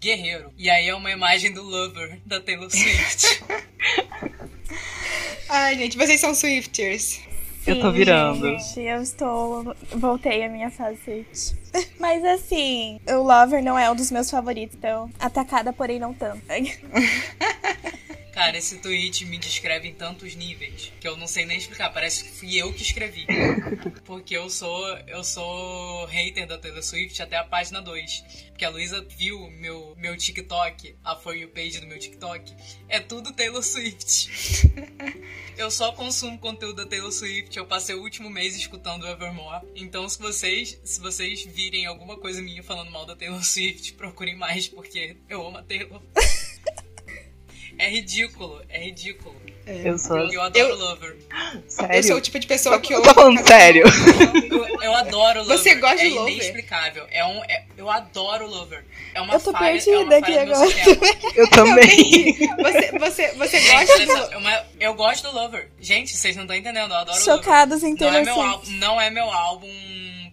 Guerreiro. 0.00 0.52
E 0.56 0.70
aí 0.70 0.88
é 0.88 0.94
uma 0.94 1.10
imagem 1.10 1.52
do 1.52 1.62
Lover 1.62 2.20
da 2.24 2.40
Taylor 2.40 2.70
Swift. 2.70 3.42
Ai, 5.48 5.78
gente, 5.78 5.96
vocês 5.96 6.20
são 6.20 6.34
Swifters. 6.34 7.20
Eu 7.68 7.80
tô 7.80 7.90
Sim, 7.90 7.96
virando. 7.96 8.58
Gente, 8.58 8.80
eu 8.80 9.02
estou. 9.02 9.76
Voltei 9.94 10.44
à 10.44 10.48
minha 10.48 10.70
Switch. 10.70 11.52
Mas 12.00 12.24
assim, 12.24 12.98
o 13.06 13.22
Lover 13.22 13.62
não 13.62 13.78
é 13.78 13.90
um 13.90 13.94
dos 13.94 14.10
meus 14.10 14.30
favoritos, 14.30 14.74
então. 14.74 15.10
Atacada, 15.20 15.70
porém 15.72 15.98
não 15.98 16.14
tanto. 16.14 16.42
Cara, 18.38 18.56
esse 18.56 18.78
tweet 18.78 19.24
me 19.24 19.36
descreve 19.36 19.88
em 19.88 19.94
tantos 19.94 20.36
níveis 20.36 20.92
que 21.00 21.08
eu 21.08 21.16
não 21.16 21.26
sei 21.26 21.44
nem 21.44 21.58
explicar. 21.58 21.92
Parece 21.92 22.22
que 22.22 22.30
fui 22.30 22.56
eu 22.56 22.72
que 22.72 22.82
escrevi. 22.82 23.26
Porque 24.06 24.36
eu 24.36 24.48
sou 24.48 24.86
eu 25.08 25.24
sou 25.24 26.06
hater 26.06 26.46
da 26.46 26.56
Taylor 26.56 26.80
Swift 26.80 27.20
até 27.20 27.36
a 27.36 27.42
página 27.42 27.82
2. 27.82 28.46
Porque 28.50 28.64
a 28.64 28.70
Luísa 28.70 29.04
viu 29.08 29.50
meu, 29.50 29.92
meu 29.98 30.16
TikTok, 30.16 30.94
a 31.02 31.16
For 31.16 31.36
You 31.36 31.48
page 31.48 31.80
do 31.80 31.88
meu 31.88 31.98
TikTok. 31.98 32.54
É 32.88 33.00
tudo 33.00 33.32
Taylor 33.32 33.60
Swift. 33.60 34.30
Eu 35.58 35.72
só 35.72 35.90
consumo 35.90 36.38
conteúdo 36.38 36.76
da 36.76 36.86
Taylor 36.86 37.10
Swift. 37.10 37.58
Eu 37.58 37.66
passei 37.66 37.96
o 37.96 38.02
último 38.02 38.30
mês 38.30 38.54
escutando 38.54 39.04
Evermore. 39.08 39.66
Então, 39.74 40.08
se 40.08 40.16
vocês, 40.16 40.80
se 40.84 41.00
vocês 41.00 41.42
virem 41.44 41.86
alguma 41.86 42.16
coisa 42.16 42.40
minha 42.40 42.62
falando 42.62 42.92
mal 42.92 43.04
da 43.04 43.16
Taylor 43.16 43.42
Swift, 43.42 43.94
procurem 43.94 44.36
mais, 44.36 44.68
porque 44.68 45.16
eu 45.28 45.44
amo 45.44 45.58
a 45.58 45.62
Taylor. 45.64 46.00
É 47.78 47.88
ridículo, 47.88 48.60
é 48.68 48.84
ridículo. 48.84 49.34
Eu 49.66 49.98
sou. 49.98 50.16
Eu 50.32 50.40
adoro 50.40 50.68
Eu- 50.70 50.76
Lover. 50.76 51.16
Sério? 51.68 51.94
Eu 51.96 52.02
sou 52.02 52.16
o 52.16 52.20
tipo 52.22 52.38
de 52.38 52.46
pessoa 52.46 52.80
que 52.80 52.94
Eu 52.94 53.02
tô 53.02 53.12
falando 53.12 53.46
sério. 53.46 53.84
Eu, 54.50 54.66
eu 54.82 54.94
adoro 54.94 55.40
Lover. 55.40 55.58
Você 55.58 55.74
gosta 55.74 55.98
de 55.98 56.06
é 56.06 56.08
Lover? 56.18 56.32
inexplicável. 56.32 57.06
É 57.10 57.24
um, 57.26 57.44
é- 57.44 57.64
eu 57.76 57.90
adoro 57.90 58.46
Lover. 58.46 58.82
É 59.14 59.20
uma 59.20 59.34
Eu 59.34 59.40
tô 59.40 59.52
falha, 59.52 59.66
é 59.66 59.72
perdida 59.72 59.98
uma 60.04 60.16
aqui 60.16 60.38
agora. 60.38 60.70
Eu 61.36 61.50
também. 61.50 62.34
Você, 62.62 62.98
você, 62.98 63.28
você 63.34 63.60
gosta 63.60 64.06
do. 64.06 64.32
é 64.32 64.36
uma- 64.38 64.64
eu 64.80 64.94
gosto 64.94 65.28
do 65.30 65.34
Lover. 65.34 65.68
Gente, 65.78 66.16
vocês 66.16 66.34
não 66.34 66.44
estão 66.44 66.56
entendendo, 66.56 66.90
eu 66.90 66.96
adoro 66.96 67.18
Lover. 67.18 67.24
Chocados 67.36 67.82
em 67.84 67.90
Não 67.90 67.96
Taylor 67.98 68.20
é, 68.20 68.24
meu 68.24 68.40
álbum, 68.40 68.70
não 68.72 69.00
é 69.00 69.10
meu 69.10 69.30
álbum 69.30 69.68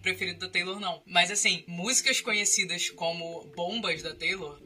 preferido 0.06 0.38
da 0.38 0.48
Taylor, 0.48 0.78
não. 0.78 1.02
Mas 1.04 1.32
assim, 1.32 1.64
músicas 1.66 2.20
conhecidas 2.20 2.90
como 2.90 3.44
bombas 3.56 4.02
da 4.02 4.14
Taylor, 4.14 4.56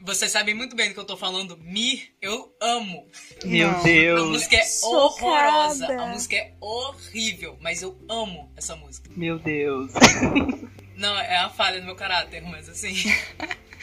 vocês 0.00 0.30
sabem 0.30 0.54
muito 0.54 0.76
bem 0.76 0.88
do 0.88 0.94
que 0.94 1.00
eu 1.00 1.04
tô 1.04 1.16
falando. 1.16 1.56
Me, 1.58 2.00
eu 2.22 2.54
amo. 2.60 3.08
Meu 3.44 3.72
Não. 3.72 3.80
A 3.80 3.82
Deus. 3.82 4.28
música 4.28 4.56
é 4.56 4.64
Chocada. 4.64 4.96
horrorosa. 4.96 6.00
A 6.00 6.06
música 6.06 6.36
é 6.36 6.54
horrível, 6.60 7.58
mas 7.60 7.82
eu 7.82 7.98
amo 8.08 8.52
essa 8.56 8.76
música. 8.76 9.10
Meu 9.16 9.36
Deus. 9.38 9.90
Não, 10.96 11.18
é 11.18 11.38
a 11.38 11.50
falha 11.50 11.80
do 11.80 11.86
meu 11.86 11.96
caráter, 11.96 12.40
mas 12.42 12.68
assim. 12.68 12.94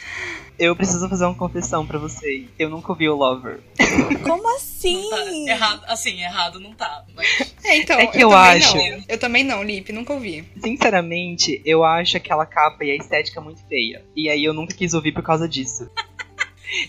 Eu 0.58 0.76
preciso 0.76 1.08
fazer 1.08 1.24
uma 1.24 1.34
confissão 1.34 1.86
pra 1.86 1.98
vocês. 1.98 2.46
Eu 2.58 2.68
nunca 2.68 2.92
ouvi 2.92 3.08
o 3.08 3.16
Lover. 3.16 3.60
Como 4.22 4.56
assim? 4.56 5.08
Tá, 5.10 5.52
errado, 5.52 5.82
assim, 5.86 6.22
errado 6.22 6.60
não 6.60 6.72
tá. 6.74 7.04
Mas 7.14 7.54
É, 7.64 7.76
então, 7.78 7.98
É 7.98 8.06
que 8.06 8.22
eu 8.22 8.30
também 8.30 8.56
acho. 8.56 8.76
Não. 8.76 9.04
Eu 9.08 9.18
também 9.18 9.44
não, 9.44 9.62
Lipe, 9.62 9.92
nunca 9.92 10.12
ouvi. 10.12 10.44
Sinceramente, 10.62 11.60
eu 11.64 11.82
acho 11.84 12.16
aquela 12.16 12.46
capa 12.46 12.84
e 12.84 12.90
a 12.90 12.96
estética 12.96 13.40
muito 13.40 13.66
feia. 13.66 14.04
E 14.14 14.28
aí 14.28 14.44
eu 14.44 14.52
nunca 14.52 14.74
quis 14.74 14.94
ouvir 14.94 15.12
por 15.12 15.22
causa 15.22 15.48
disso. 15.48 15.90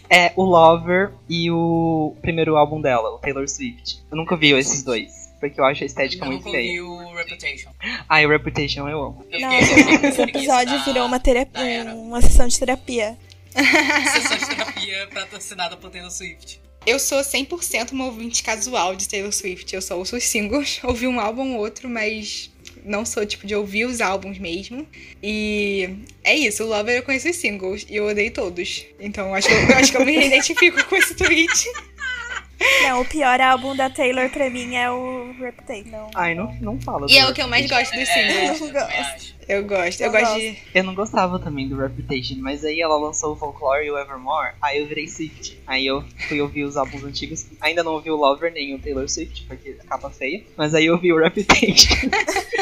É 0.09 0.31
o 0.35 0.43
Lover 0.43 1.11
e 1.29 1.51
o 1.51 2.15
primeiro 2.21 2.55
álbum 2.55 2.79
dela, 2.79 3.09
o 3.09 3.17
Taylor 3.17 3.47
Swift. 3.49 4.01
Eu 4.09 4.15
nunca 4.15 4.35
ouvi 4.35 4.51
esses 4.53 4.83
dois. 4.83 5.22
Porque 5.49 5.59
eu 5.59 5.65
acho 5.65 5.83
a 5.83 5.85
estética 5.85 6.23
eu 6.23 6.31
muito 6.31 6.49
feia. 6.49 6.81
o 6.81 7.13
Reputation. 7.13 7.69
Ah, 8.07 8.21
e 8.21 8.25
o 8.25 8.29
Reputation 8.29 8.87
eu 8.87 9.03
amo. 9.03 9.25
Eu 9.29 9.41
Não, 9.41 9.51
eu 9.51 9.59
esse 10.07 10.21
episódio 10.21 10.81
virou 10.85 11.05
uma 11.05 11.19
terapia, 11.19 11.61
era. 11.61 11.93
uma 11.93 12.21
sessão 12.21 12.47
de 12.47 12.57
terapia. 12.57 13.17
Sessão 13.53 14.37
de 14.37 14.55
terapia 14.55 15.09
patrocinada 15.13 15.75
por 15.75 15.89
Taylor 15.91 16.09
Swift. 16.09 16.61
Eu 16.85 16.97
sou 16.97 17.19
100% 17.19 17.91
uma 17.91 18.05
ouvinte 18.05 18.41
casual 18.41 18.95
de 18.95 19.07
Taylor 19.09 19.33
Swift. 19.33 19.75
Eu 19.75 19.81
só 19.81 19.97
ouço 19.97 20.15
os 20.15 20.23
singles, 20.23 20.79
ouvi 20.83 21.07
um 21.07 21.19
álbum 21.19 21.55
ou 21.55 21.59
outro, 21.59 21.89
mas 21.89 22.49
não 22.85 23.05
sou 23.05 23.25
tipo 23.25 23.45
de 23.45 23.53
ouvir 23.53 23.83
os 23.83 23.99
álbuns 23.99 24.39
mesmo. 24.39 24.87
E 25.21 25.89
é 26.23 26.33
isso, 26.35 26.63
o 26.63 26.67
Lover 26.67 26.95
eu 26.95 27.03
conheço 27.03 27.29
os 27.29 27.35
singles 27.35 27.85
e 27.89 27.97
eu 27.97 28.07
odeio 28.07 28.31
todos. 28.31 28.85
Então 28.97 29.35
acho 29.35 29.49
que 29.49 29.53
eu, 29.53 29.59
eu 29.59 29.75
acho 29.75 29.91
que 29.91 29.97
eu 29.97 30.05
me 30.05 30.25
identifico 30.25 30.81
com 30.85 30.95
esse 30.95 31.13
tweet. 31.15 31.69
Não, 32.83 33.01
o 33.01 33.05
pior 33.05 33.39
álbum 33.41 33.75
da 33.75 33.89
Taylor 33.89 34.29
pra 34.29 34.49
mim 34.49 34.75
é 34.75 34.89
o 34.89 35.33
Reputation. 35.39 36.09
Ai, 36.15 36.35
não, 36.35 36.53
não 36.61 36.79
fala. 36.81 37.07
E 37.09 37.17
é 37.17 37.27
o 37.27 37.33
que 37.33 37.41
eu 37.41 37.47
mais 37.47 37.69
gosto 37.69 37.91
dos 37.93 38.07
É, 38.09 38.53
singles. 38.53 38.73
eu 38.73 38.81
acho. 38.85 39.33
Eu 39.45 39.63
gosto, 39.67 39.99
eu, 40.01 40.05
Eu 40.07 40.11
gosto 40.11 40.25
gosto. 40.33 40.39
de. 40.39 40.57
Eu 40.73 40.83
não 40.85 40.95
gostava 40.95 41.37
também 41.37 41.67
do 41.67 41.75
Reputation, 41.77 42.35
mas 42.37 42.63
aí 42.63 42.79
ela 42.79 42.95
lançou 42.97 43.33
o 43.33 43.35
Folklore 43.35 43.85
e 43.85 43.91
o 43.91 43.97
Evermore, 43.97 44.53
aí 44.61 44.79
eu 44.79 44.87
virei 44.87 45.05
Swift. 45.07 45.59
Aí 45.67 45.85
eu 45.85 46.01
fui 46.29 46.39
ouvir 46.39 46.63
os 46.63 46.77
álbuns 46.77 47.03
antigos, 47.03 47.45
ainda 47.59 47.83
não 47.83 47.91
ouvi 47.93 48.09
o 48.09 48.15
Lover 48.15 48.53
nem 48.53 48.73
o 48.73 48.79
Taylor 48.79 49.09
Swift, 49.09 49.43
porque 49.45 49.75
a 49.81 49.85
capa 49.85 50.09
feia, 50.09 50.43
mas 50.55 50.73
aí 50.73 50.85
eu 50.85 50.93
ouvi 50.93 51.11
o 51.11 51.17
Reputation. 51.21 51.93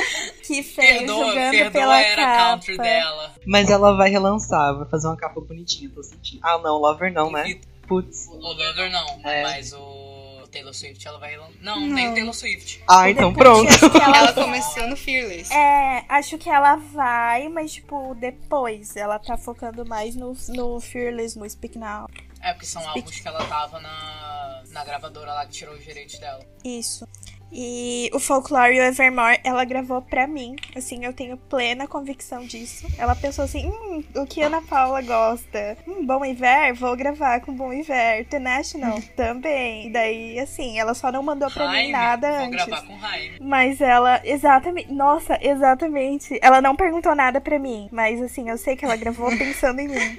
Que 0.43 0.63
feio, 0.63 0.97
Perdoa, 0.99 1.25
jogando 1.27 1.51
perdoa 1.51 1.71
pela 1.71 2.01
era 2.01 2.15
capa. 2.25 2.37
country 2.49 2.77
dela. 2.77 3.35
mas 3.45 3.69
ela 3.69 3.95
vai 3.95 4.09
relançar, 4.09 4.75
vai 4.75 4.85
fazer 4.89 5.07
uma 5.07 5.15
capa 5.15 5.39
bonitinha, 5.39 5.89
tô 5.93 6.03
sentindo. 6.03 6.39
Ah 6.43 6.57
não, 6.57 6.77
Lover 6.77 7.13
não, 7.13 7.31
né? 7.31 7.57
Putz. 7.91 8.27
O 8.27 8.35
Lover 8.37 8.89
não, 8.91 9.21
É. 9.29 9.43
mas 9.43 9.73
o 9.73 10.47
Taylor 10.51 10.73
Swift 10.73 11.05
ela 11.07 11.17
vai. 11.19 11.35
Não, 11.61 11.79
Não. 11.79 11.87
nem 11.87 12.09
o 12.09 12.13
Taylor 12.13 12.33
Swift. 12.33 12.81
Ah, 12.87 13.09
então 13.09 13.33
pronto. 13.33 13.67
ela- 14.01 14.17
Ela 14.17 14.33
começou 14.33 14.87
no 14.87 14.95
Fearless. 14.97 15.51
É, 15.53 16.05
acho 16.09 16.37
que 16.37 16.49
ela 16.49 16.75
vai, 16.75 17.47
mas 17.49 17.73
tipo, 17.73 18.15
depois. 18.15 18.95
Ela 18.95 19.19
tá 19.19 19.37
focando 19.37 19.85
mais 19.85 20.15
no, 20.15 20.35
no 20.49 20.79
Fearless, 20.79 21.37
no 21.37 21.49
Speak 21.49 21.77
Now. 21.77 22.07
É, 22.41 22.53
porque 22.53 22.65
são 22.65 22.87
álbuns 22.87 23.19
que 23.19 23.27
ela 23.27 23.45
tava 23.45 23.79
na, 23.79 24.63
na 24.69 24.83
gravadora 24.83 25.33
lá 25.33 25.45
que 25.45 25.51
tirou 25.51 25.75
os 25.75 25.83
direitos 25.83 26.17
dela. 26.17 26.43
Isso. 26.65 27.07
E 27.51 28.09
o 28.13 28.19
Folklore 28.19 28.75
e 28.75 28.79
o 28.79 28.83
Evermore, 28.83 29.39
ela 29.43 29.65
gravou 29.65 30.01
pra 30.01 30.25
mim. 30.25 30.55
Assim, 30.75 31.03
eu 31.03 31.11
tenho 31.13 31.35
plena 31.37 31.87
convicção 31.87 32.45
disso. 32.45 32.87
Ela 32.97 33.15
pensou 33.15 33.43
assim: 33.45 33.67
hum, 33.67 34.03
o 34.15 34.25
que 34.25 34.41
Ana 34.41 34.61
Paula 34.61 35.01
gosta? 35.01 35.77
Hum, 35.87 36.05
Bom 36.05 36.23
Iver? 36.23 36.73
Vou 36.75 36.95
gravar 36.95 37.41
com 37.41 37.53
Bom 37.53 37.73
Iver. 37.73 38.25
The 38.27 38.39
National 38.39 38.99
também. 39.17 39.87
E 39.87 39.89
daí, 39.91 40.39
assim, 40.39 40.79
ela 40.79 40.93
só 40.93 41.11
não 41.11 41.21
mandou 41.23 41.51
pra 41.51 41.69
mim 41.71 41.91
nada 41.91 42.29
vou 42.29 42.39
antes. 42.45 42.65
gravar 42.65 42.85
com 42.87 42.99
Jaime. 42.99 43.37
Mas 43.41 43.81
ela, 43.81 44.21
exatamente, 44.23 44.91
nossa, 44.93 45.37
exatamente. 45.41 46.39
Ela 46.41 46.61
não 46.61 46.75
perguntou 46.75 47.13
nada 47.15 47.41
pra 47.41 47.59
mim, 47.59 47.89
mas 47.91 48.21
assim, 48.21 48.49
eu 48.49 48.57
sei 48.57 48.75
que 48.75 48.85
ela 48.85 48.95
gravou 48.95 49.29
pensando 49.37 49.79
em 49.79 49.87
mim. 49.89 50.17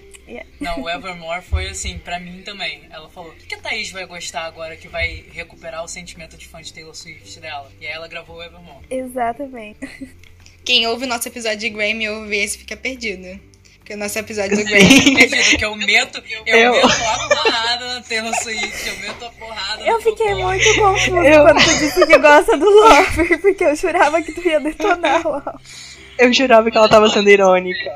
Não, 0.61 0.81
o 0.83 0.88
Evermore 0.88 1.43
foi 1.43 1.69
assim, 1.69 1.99
pra 1.99 2.19
mim 2.21 2.43
também. 2.43 2.83
Ela 2.91 3.09
falou: 3.11 3.31
o 3.31 3.35
que 3.35 3.47
que 3.47 3.55
a 3.55 3.59
Thaís 3.59 3.91
vai 3.91 4.07
gostar 4.07 4.43
agora 4.45 4.76
que 4.76 4.88
vai 4.88 5.25
recuperar 5.33 5.83
o 5.85 5.88
sentimento 5.88 6.37
de 6.37 6.47
fã 6.47 6.62
de 6.62 6.73
Taylor 6.73 6.95
Swift 6.95 7.41
dela? 7.41 7.71
E 7.81 7.87
aí 7.87 7.93
ela 7.93 8.07
gravou 8.09 8.37
o 8.37 8.43
Evermore. 8.43 8.87
Exatamente. 8.91 9.79
Quem 10.64 10.87
ouve 10.87 11.05
o 11.05 11.09
nosso 11.09 11.26
episódio 11.29 11.59
de 11.59 11.69
Grammy 11.71 12.09
ouve 12.09 12.37
esse 12.37 12.59
fica 12.59 12.76
perdido. 12.76 13.38
Porque 13.79 13.95
o 13.95 13.97
nosso 13.97 14.17
episódio 14.17 14.57
do 14.57 14.64
Grammy. 14.64 15.14
Perdido, 15.29 15.59
que 15.59 15.64
eu 15.64 15.75
meto, 15.75 16.23
eu, 16.31 16.47
Eu- 16.47 16.73
meto 16.75 16.87
a 16.87 17.26
porrada 17.37 17.95
na 17.95 18.00
Taylor 18.02 18.35
Swift, 18.41 18.88
eu 18.88 18.97
meto 19.00 19.25
a 19.25 19.31
porrada 19.33 19.83
Eu 19.83 20.00
fiquei 20.00 20.35
muito 20.35 20.75
confusa 20.76 21.25
Eu- 21.29 21.43
quando 21.43 21.64
tu 21.64 21.79
disse 21.79 22.07
que 22.07 22.19
gosta 22.19 22.57
do 22.57 22.64
Lover, 22.71 23.41
porque 23.41 23.64
eu 23.64 23.75
jurava 23.75 24.23
que 24.23 24.33
tu 24.33 24.47
ia 24.49 24.61
detonar 24.61 25.26
lá. 25.26 25.61
Eu 26.17 26.33
jurava 26.33 26.71
que 26.71 26.79
ela 26.79 26.88
tava 26.88 27.09
sendo 27.11 27.29
irônica. 27.29 27.91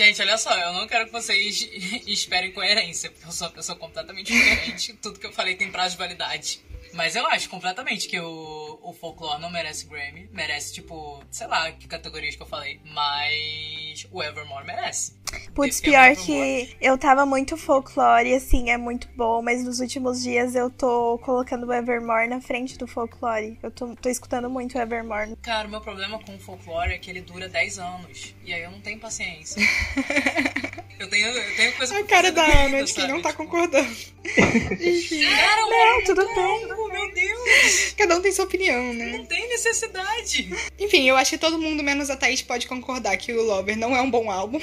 Gente, 0.00 0.22
olha 0.22 0.38
só, 0.38 0.56
eu 0.56 0.72
não 0.72 0.86
quero 0.86 1.04
que 1.04 1.12
vocês 1.12 1.60
esperem 2.08 2.52
coerência, 2.52 3.10
porque 3.10 3.26
eu 3.26 3.32
sou 3.32 3.48
uma 3.48 3.52
pessoa 3.52 3.76
completamente 3.76 4.32
diferente. 4.32 4.94
Tudo 5.02 5.20
que 5.20 5.26
eu 5.26 5.32
falei 5.32 5.54
tem 5.56 5.70
prazo 5.70 5.90
de 5.90 5.98
validade. 5.98 6.64
Mas 6.94 7.14
eu 7.14 7.26
acho 7.26 7.50
completamente 7.50 8.08
que 8.08 8.18
o, 8.18 8.78
o 8.82 8.94
folclore 8.94 9.42
não 9.42 9.50
merece 9.50 9.84
Grammy. 9.84 10.26
Merece, 10.32 10.72
tipo, 10.72 11.22
sei 11.30 11.46
lá 11.46 11.70
que 11.72 11.86
categorias 11.86 12.34
que 12.34 12.40
eu 12.40 12.46
falei. 12.46 12.80
Mas 12.82 14.06
o 14.10 14.22
Evermore 14.22 14.64
merece. 14.64 15.19
Putz, 15.54 15.80
é 15.80 15.82
pior 15.82 16.16
que 16.16 16.76
eu 16.80 16.96
tava 16.96 17.26
muito 17.26 17.56
folclore, 17.56 18.34
assim, 18.34 18.70
é 18.70 18.76
muito 18.76 19.08
bom, 19.16 19.42
mas 19.42 19.64
nos 19.64 19.80
últimos 19.80 20.22
dias 20.22 20.54
eu 20.54 20.70
tô 20.70 21.18
colocando 21.18 21.66
o 21.66 21.72
Evermore 21.72 22.28
na 22.28 22.40
frente 22.40 22.78
do 22.78 22.86
folclore. 22.86 23.58
Eu 23.62 23.70
tô, 23.70 23.94
tô 23.96 24.08
escutando 24.08 24.48
muito 24.48 24.78
o 24.78 24.80
Evermore. 24.80 25.36
Cara, 25.42 25.66
o 25.66 25.70
meu 25.70 25.80
problema 25.80 26.18
com 26.24 26.34
o 26.34 26.38
folclore 26.38 26.92
é 26.92 26.98
que 26.98 27.10
ele 27.10 27.20
dura 27.20 27.48
10 27.48 27.78
anos. 27.78 28.34
E 28.44 28.52
aí 28.54 28.62
eu 28.62 28.70
não 28.70 28.80
tenho 28.80 28.98
paciência. 28.98 29.60
eu 30.98 31.08
tenho, 31.08 31.26
eu 31.26 31.56
tenho 31.56 31.72
coisa 31.76 31.98
A 31.98 32.04
cara 32.04 32.30
da 32.32 32.44
Ana 32.44 32.82
de 32.84 32.92
quem 32.92 33.02
sabe? 33.02 33.12
não 33.12 33.22
tá 33.22 33.30
Tipo, 33.30 33.44
concordando. 33.44 33.90
Cara, 34.30 35.66
Não, 35.70 36.04
tudo 36.04 36.26
bem. 36.34 36.66
Meu 36.66 37.14
Deus! 37.14 37.94
Cada 37.96 38.16
um 38.16 38.20
tem 38.20 38.32
sua 38.32 38.44
opinião, 38.44 38.92
né? 38.92 39.16
Não 39.16 39.24
tem 39.24 39.48
necessidade. 39.48 40.50
Enfim, 40.78 41.08
eu 41.08 41.16
acho 41.16 41.30
que 41.30 41.38
todo 41.38 41.58
mundo, 41.58 41.82
menos 41.82 42.10
a 42.10 42.16
Thaís, 42.16 42.42
pode 42.42 42.66
concordar 42.66 43.16
que 43.16 43.32
o 43.32 43.42
Lover 43.42 43.76
não 43.76 43.96
é 43.96 44.00
um 44.00 44.10
bom 44.10 44.30
álbum. 44.30 44.60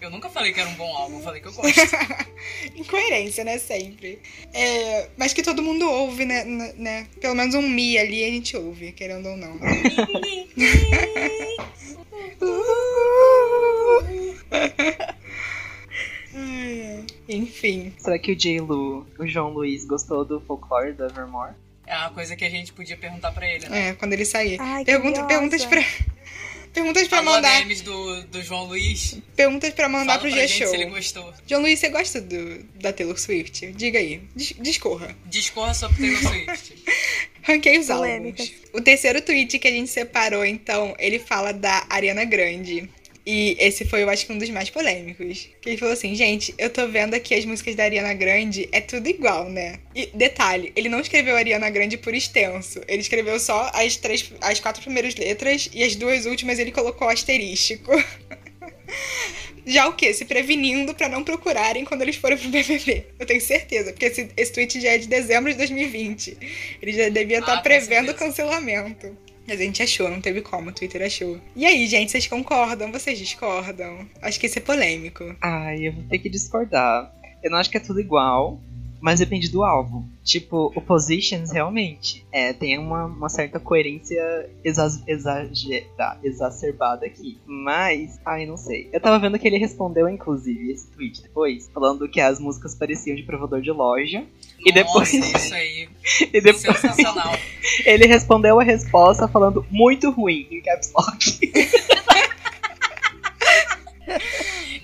Eu 0.00 0.10
nunca 0.10 0.28
falei 0.28 0.52
que 0.52 0.60
era 0.60 0.68
um 0.68 0.74
bom 0.74 0.94
álbum, 0.94 1.16
eu 1.16 1.22
falei 1.22 1.40
que 1.40 1.48
eu 1.48 1.52
gosto. 1.52 1.70
Incoerência, 2.76 3.42
né? 3.44 3.58
Sempre. 3.58 4.18
É, 4.52 5.08
mas 5.16 5.32
que 5.32 5.42
todo 5.42 5.62
mundo 5.62 5.88
ouve, 5.90 6.24
né, 6.24 6.44
né? 6.76 7.06
Pelo 7.20 7.34
menos 7.34 7.54
um 7.54 7.62
Mi 7.62 7.98
ali 7.98 8.24
a 8.24 8.28
gente 8.28 8.56
ouve, 8.56 8.92
querendo 8.92 9.28
ou 9.28 9.36
não. 9.36 9.58
Enfim. 17.28 17.92
Será 17.98 18.18
que 18.18 18.32
o 18.32 18.36
J. 18.36 18.60
Lu, 18.60 19.06
o 19.18 19.26
João 19.26 19.50
Luiz, 19.50 19.84
gostou 19.84 20.24
do 20.24 20.40
folclore 20.40 20.92
do 20.92 21.04
Evermore? 21.04 21.54
É 21.86 21.96
uma 21.96 22.10
coisa 22.10 22.34
que 22.36 22.44
a 22.44 22.50
gente 22.50 22.72
podia 22.72 22.96
perguntar 22.96 23.30
pra 23.32 23.48
ele, 23.48 23.68
né? 23.68 23.88
É, 23.88 23.94
quando 23.94 24.12
ele 24.12 24.24
sair. 24.24 24.60
Ai, 24.60 24.84
Pergunta, 24.84 25.22
curiosa. 25.22 25.28
perguntas 25.28 25.64
pra. 25.64 25.80
Perguntas 26.76 27.08
pra 27.08 27.18
Alô, 27.18 27.30
mandar. 27.30 27.58
DMs 27.62 27.82
do, 27.82 28.22
do 28.24 28.42
João 28.42 28.64
Luiz. 28.66 29.16
Perguntas 29.34 29.72
pra 29.72 29.88
mandar 29.88 30.18
Fala 30.18 30.20
pro 30.20 30.30
G-Show. 30.30 30.66
se 30.68 30.74
ele 30.74 30.84
gostou. 30.86 31.32
João 31.46 31.62
Luiz, 31.62 31.78
você 31.80 31.88
gosta 31.88 32.20
do, 32.20 32.62
da 32.74 32.92
Taylor 32.92 33.18
Swift? 33.18 33.72
Diga 33.72 33.98
aí. 33.98 34.20
Dis- 34.36 34.52
discorra. 34.60 35.16
Discorra 35.24 35.72
sobre 35.72 35.96
Taylor 35.96 36.20
Swift. 36.54 36.74
Ranquei 37.42 37.78
os 37.78 37.86
Polêmicas. 37.86 38.48
álbuns. 38.50 38.70
O 38.74 38.80
terceiro 38.82 39.22
tweet 39.22 39.58
que 39.58 39.68
a 39.68 39.70
gente 39.70 39.88
separou, 39.90 40.44
então, 40.44 40.94
ele 40.98 41.18
fala 41.18 41.52
da 41.52 41.86
Ariana 41.88 42.24
Grande. 42.24 42.90
E 43.26 43.56
esse 43.58 43.84
foi, 43.84 44.04
eu 44.04 44.08
acho 44.08 44.24
que 44.24 44.32
um 44.32 44.38
dos 44.38 44.48
mais 44.50 44.70
polêmicos. 44.70 45.48
Que 45.60 45.70
ele 45.70 45.76
falou 45.76 45.92
assim, 45.94 46.14
gente, 46.14 46.54
eu 46.56 46.70
tô 46.70 46.86
vendo 46.86 47.14
aqui 47.14 47.34
as 47.34 47.44
músicas 47.44 47.74
da 47.74 47.82
Ariana 47.82 48.14
Grande, 48.14 48.68
é 48.70 48.80
tudo 48.80 49.08
igual, 49.08 49.50
né? 49.50 49.80
E 49.96 50.06
detalhe, 50.14 50.72
ele 50.76 50.88
não 50.88 51.00
escreveu 51.00 51.34
Ariana 51.36 51.68
Grande 51.68 51.96
por 51.96 52.14
extenso. 52.14 52.80
Ele 52.86 53.00
escreveu 53.00 53.40
só 53.40 53.68
as 53.74 53.96
três, 53.96 54.32
as 54.40 54.60
quatro 54.60 54.80
primeiras 54.80 55.16
letras 55.16 55.68
e 55.74 55.82
as 55.82 55.96
duas 55.96 56.24
últimas 56.24 56.60
ele 56.60 56.70
colocou 56.70 57.08
asterístico. 57.08 57.90
Já 59.68 59.88
o 59.88 59.94
quê? 59.94 60.14
Se 60.14 60.24
prevenindo 60.24 60.94
pra 60.94 61.08
não 61.08 61.24
procurarem 61.24 61.84
quando 61.84 62.02
eles 62.02 62.14
forem 62.14 62.38
pro 62.38 62.48
BBB. 62.48 63.06
Eu 63.18 63.26
tenho 63.26 63.40
certeza, 63.40 63.92
porque 63.92 64.06
esse, 64.06 64.28
esse 64.36 64.52
tweet 64.52 64.80
já 64.80 64.90
é 64.92 64.98
de 64.98 65.08
dezembro 65.08 65.50
de 65.50 65.58
2020. 65.58 66.38
Ele 66.80 66.92
já 66.92 67.08
devia 67.08 67.40
estar 67.40 67.54
Ah, 67.54 67.56
com 67.56 67.62
prevendo 67.64 68.06
certeza. 68.06 68.14
cancelamento. 68.14 69.18
Mas 69.46 69.60
a 69.60 69.62
gente 69.62 69.82
achou, 69.82 70.10
não 70.10 70.20
teve 70.20 70.40
como, 70.40 70.70
o 70.70 70.72
Twitter 70.72 71.02
achou. 71.02 71.40
E 71.54 71.64
aí, 71.64 71.86
gente, 71.86 72.10
vocês 72.10 72.26
concordam? 72.26 72.90
Vocês 72.90 73.18
discordam? 73.18 74.08
Acho 74.20 74.40
que 74.40 74.46
isso 74.46 74.58
é 74.58 74.62
polêmico. 74.62 75.36
Ai, 75.40 75.86
eu 75.86 75.92
vou 75.92 76.04
ter 76.04 76.18
que 76.18 76.28
discordar. 76.28 77.12
Eu 77.42 77.50
não 77.50 77.58
acho 77.58 77.70
que 77.70 77.76
é 77.76 77.80
tudo 77.80 78.00
igual, 78.00 78.60
mas 79.06 79.20
depende 79.20 79.48
do 79.48 79.62
álbum. 79.62 80.02
Tipo, 80.24 80.72
o 80.74 80.80
Positions 80.80 81.52
realmente 81.52 82.26
é, 82.32 82.52
tem 82.52 82.76
uma, 82.76 83.04
uma 83.04 83.28
certa 83.28 83.60
coerência 83.60 84.50
exa 84.64 85.00
exagera- 85.06 86.18
exacerbada 86.24 87.06
aqui. 87.06 87.38
Mas, 87.46 88.18
ai, 88.26 88.46
não 88.46 88.56
sei. 88.56 88.90
Eu 88.92 89.00
tava 89.00 89.20
vendo 89.20 89.38
que 89.38 89.46
ele 89.46 89.58
respondeu, 89.58 90.08
inclusive, 90.08 90.72
esse 90.72 90.90
tweet 90.90 91.22
depois, 91.22 91.70
falando 91.72 92.08
que 92.08 92.20
as 92.20 92.40
músicas 92.40 92.74
pareciam 92.74 93.14
de 93.14 93.22
provador 93.22 93.60
de 93.60 93.70
loja. 93.70 94.24
E 94.58 94.72
depois, 94.72 95.12
Nossa, 95.12 95.36
isso 95.38 95.54
aí. 95.54 95.88
e 96.34 96.40
depois 96.40 96.76
Sensacional. 96.80 97.32
ele 97.86 98.08
respondeu 98.08 98.58
a 98.58 98.64
resposta 98.64 99.28
falando 99.28 99.64
muito 99.70 100.10
ruim 100.10 100.48
em 100.50 100.60
caps 100.62 100.92
lock. 100.92 101.52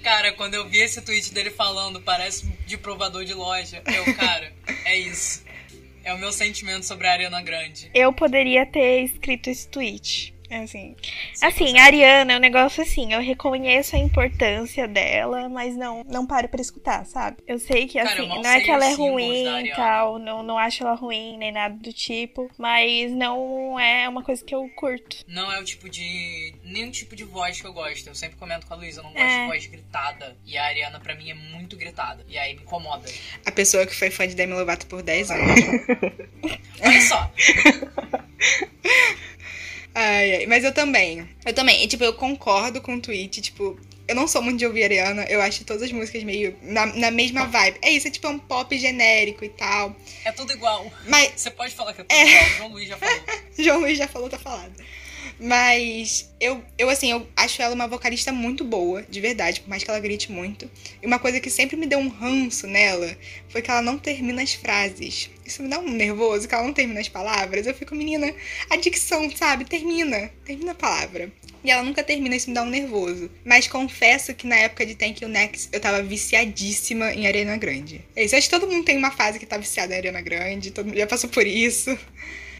Cara, 0.02 0.32
quando 0.32 0.54
eu 0.54 0.68
vi 0.68 0.78
esse 0.80 1.00
tweet 1.02 1.32
dele 1.32 1.50
falando, 1.50 2.00
parece 2.00 2.46
de 2.66 2.76
provador 2.76 3.24
de 3.24 3.34
loja. 3.34 3.82
Eu, 3.86 4.14
cara, 4.14 4.52
é 4.84 4.98
isso. 4.98 5.44
É 6.04 6.12
o 6.12 6.18
meu 6.18 6.32
sentimento 6.32 6.84
sobre 6.84 7.06
a 7.06 7.12
Ariana 7.12 7.40
Grande. 7.42 7.90
Eu 7.94 8.12
poderia 8.12 8.66
ter 8.66 9.04
escrito 9.04 9.48
esse 9.48 9.68
tweet. 9.68 10.34
Assim, 10.52 10.94
assim, 11.42 11.78
a 11.78 11.84
Ariana 11.84 12.34
é 12.34 12.36
um 12.36 12.40
negócio 12.40 12.82
assim, 12.82 13.12
eu 13.12 13.20
reconheço 13.20 13.96
a 13.96 13.98
importância 13.98 14.86
dela, 14.86 15.48
mas 15.48 15.74
não 15.76 16.02
não 16.04 16.26
paro 16.26 16.48
pra 16.48 16.60
escutar, 16.60 17.04
sabe? 17.06 17.38
Eu 17.46 17.58
sei 17.58 17.86
que 17.86 17.98
Cara, 17.98 18.10
assim, 18.12 18.28
mal 18.28 18.42
não 18.42 18.50
é 18.50 18.60
que 18.60 18.70
ela 18.70 18.84
é 18.84 18.94
ruim 18.94 19.66
e 19.66 19.74
tal, 19.74 20.18
não, 20.18 20.42
não 20.42 20.58
acho 20.58 20.82
ela 20.82 20.94
ruim 20.94 21.36
nem 21.38 21.52
nada 21.52 21.74
do 21.74 21.92
tipo, 21.92 22.50
mas 22.58 23.10
não 23.12 23.78
é 23.78 24.08
uma 24.08 24.22
coisa 24.22 24.44
que 24.44 24.54
eu 24.54 24.68
curto. 24.76 25.18
Não 25.26 25.50
é 25.52 25.60
o 25.60 25.64
tipo 25.64 25.88
de. 25.88 26.54
nenhum 26.64 26.90
tipo 26.90 27.14
de 27.16 27.24
voz 27.24 27.60
que 27.60 27.66
eu 27.66 27.72
gosto. 27.72 28.06
Eu 28.08 28.14
sempre 28.14 28.36
comento 28.38 28.66
com 28.66 28.74
a 28.74 28.76
Luísa, 28.76 29.00
eu 29.00 29.04
não 29.04 29.12
gosto 29.12 29.24
É. 29.24 29.40
de 29.42 29.46
voz 29.46 29.66
gritada. 29.66 30.36
E 30.44 30.56
a 30.58 30.64
Ariana, 30.64 31.00
pra 31.00 31.14
mim, 31.14 31.30
é 31.30 31.34
muito 31.34 31.76
gritada. 31.76 32.24
E 32.28 32.36
aí 32.38 32.54
me 32.54 32.62
incomoda. 32.62 33.08
A 33.46 33.50
pessoa 33.50 33.86
que 33.86 33.94
foi 33.94 34.10
fã 34.10 34.26
de 34.26 34.34
Demi 34.34 34.52
Lovato 34.54 34.86
por 34.86 35.02
10 35.02 35.30
anos. 35.30 35.60
Olha 36.80 37.00
só. 37.02 37.30
Ai, 39.94 40.36
ai. 40.36 40.46
Mas 40.46 40.64
eu 40.64 40.72
também. 40.72 41.28
Eu 41.44 41.52
também. 41.52 41.82
E, 41.82 41.88
tipo, 41.88 42.04
eu 42.04 42.14
concordo 42.14 42.80
com 42.80 42.94
o 42.94 43.00
tweet. 43.00 43.40
Tipo, 43.40 43.78
eu 44.08 44.14
não 44.14 44.26
sou 44.26 44.42
muito 44.42 44.58
de 44.58 44.66
ouvir 44.66 44.84
Ariana. 44.84 45.24
Eu 45.24 45.40
acho 45.40 45.64
todas 45.64 45.82
as 45.82 45.92
músicas 45.92 46.22
meio 46.24 46.56
na, 46.62 46.86
na 46.86 47.10
mesma 47.10 47.46
vibe. 47.46 47.78
É 47.82 47.90
isso, 47.90 48.08
é 48.08 48.10
tipo 48.10 48.28
um 48.28 48.38
pop 48.38 48.76
genérico 48.76 49.44
e 49.44 49.48
tal. 49.48 49.94
É 50.24 50.32
tudo 50.32 50.52
igual. 50.52 50.90
Mas 51.06 51.32
Você 51.36 51.50
pode 51.50 51.74
falar 51.74 51.92
que 51.92 52.02
é 52.02 52.04
tudo 52.04 52.14
igual. 52.14 52.44
O 52.44 52.56
João 52.56 52.68
Luiz 52.70 52.88
já 52.88 52.96
falou. 52.96 53.20
João 53.58 53.80
Luiz 53.80 53.98
já 53.98 54.08
falou, 54.08 54.28
tá 54.28 54.38
falado. 54.38 54.72
Mas 55.38 56.32
eu, 56.40 56.62
eu, 56.78 56.88
assim, 56.88 57.10
eu 57.10 57.26
acho 57.36 57.60
ela 57.60 57.74
uma 57.74 57.86
vocalista 57.86 58.32
muito 58.32 58.64
boa, 58.64 59.02
de 59.02 59.20
verdade, 59.20 59.60
por 59.60 59.68
mais 59.68 59.82
que 59.82 59.90
ela 59.90 60.00
grite 60.00 60.30
muito. 60.30 60.70
E 61.02 61.06
uma 61.06 61.18
coisa 61.18 61.40
que 61.40 61.50
sempre 61.50 61.76
me 61.76 61.86
deu 61.86 61.98
um 61.98 62.08
ranço 62.08 62.66
nela 62.66 63.16
foi 63.48 63.62
que 63.62 63.70
ela 63.70 63.82
não 63.82 63.98
termina 63.98 64.42
as 64.42 64.54
frases. 64.54 65.30
Isso 65.44 65.62
me 65.62 65.68
dá 65.68 65.78
um 65.78 65.88
nervoso, 65.88 66.46
que 66.46 66.54
ela 66.54 66.64
não 66.64 66.72
termina 66.72 67.00
as 67.00 67.08
palavras. 67.08 67.66
Eu 67.66 67.74
fico, 67.74 67.94
menina, 67.94 68.32
a 68.70 68.76
dicção, 68.76 69.30
sabe? 69.30 69.64
Termina, 69.64 70.30
termina 70.44 70.72
a 70.72 70.76
palavra. 70.76 71.30
E 71.64 71.70
ela 71.70 71.82
nunca 71.82 72.02
termina, 72.02 72.34
isso 72.34 72.48
me 72.48 72.54
dá 72.54 72.62
um 72.62 72.70
nervoso. 72.70 73.30
Mas 73.44 73.68
confesso 73.68 74.34
que 74.34 74.46
na 74.46 74.56
época 74.56 74.84
de 74.84 74.94
Thank 74.94 75.22
You 75.22 75.28
Next, 75.28 75.68
eu 75.72 75.80
tava 75.80 76.02
viciadíssima 76.02 77.12
em 77.12 77.26
Ariana 77.26 77.56
Grande. 77.56 78.04
É 78.16 78.24
isso, 78.24 78.34
acho 78.34 78.48
que 78.48 78.58
todo 78.58 78.70
mundo 78.70 78.84
tem 78.84 78.96
uma 78.96 79.12
fase 79.12 79.38
que 79.38 79.46
tá 79.46 79.56
viciada 79.56 79.94
em 79.94 79.98
Ariana 79.98 80.20
Grande, 80.20 80.72
todo 80.72 80.86
mundo 80.86 80.98
já 80.98 81.06
passou 81.06 81.30
por 81.30 81.46
isso. 81.46 81.96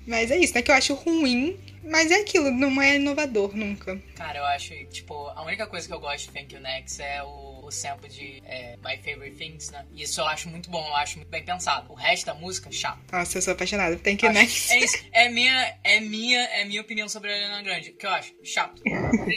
Mas 0.06 0.30
é 0.30 0.38
isso, 0.38 0.52
não 0.54 0.60
é 0.60 0.62
que 0.62 0.70
eu 0.70 0.74
acho 0.74 0.94
ruim, 0.94 1.56
mas 1.82 2.10
é 2.10 2.20
aquilo, 2.20 2.50
não 2.50 2.80
é 2.80 2.96
inovador 2.96 3.56
nunca. 3.56 4.00
Cara, 4.14 4.38
eu 4.38 4.44
acho, 4.46 4.74
tipo, 4.86 5.14
a 5.28 5.42
única 5.42 5.66
coisa 5.66 5.86
que 5.86 5.92
eu 5.94 6.00
gosto 6.00 6.26
de 6.26 6.32
Thank 6.32 6.54
You 6.54 6.60
Next 6.60 7.02
é 7.02 7.22
o, 7.22 7.51
sample 7.72 8.08
de 8.08 8.42
é, 8.46 8.76
My 8.84 8.96
Favorite 8.98 9.36
Things, 9.36 9.70
né? 9.70 9.84
Isso 9.94 10.20
eu 10.20 10.26
acho 10.26 10.48
muito 10.48 10.70
bom, 10.70 10.84
eu 10.86 10.96
acho 10.96 11.16
muito 11.18 11.28
bem 11.28 11.44
pensado. 11.44 11.90
O 11.92 11.94
resto 11.94 12.26
da 12.26 12.34
música, 12.34 12.70
chato. 12.70 12.98
Nossa, 13.10 13.38
eu 13.38 13.42
sou 13.42 13.52
apaixonada 13.54 13.92
You 13.94 14.00
Acho- 14.28 14.32
Next. 14.32 14.72
É 14.72 14.78
isso. 14.78 14.98
É 15.12 15.28
minha, 15.28 15.74
é 15.82 16.00
minha, 16.00 16.40
é 16.40 16.64
minha 16.64 16.80
opinião 16.80 17.08
sobre 17.08 17.30
a 17.30 17.34
Ariana 17.34 17.62
Grande. 17.62 17.92
Que 17.92 18.06
eu 18.06 18.10
acho? 18.10 18.32
Chato. 18.42 18.82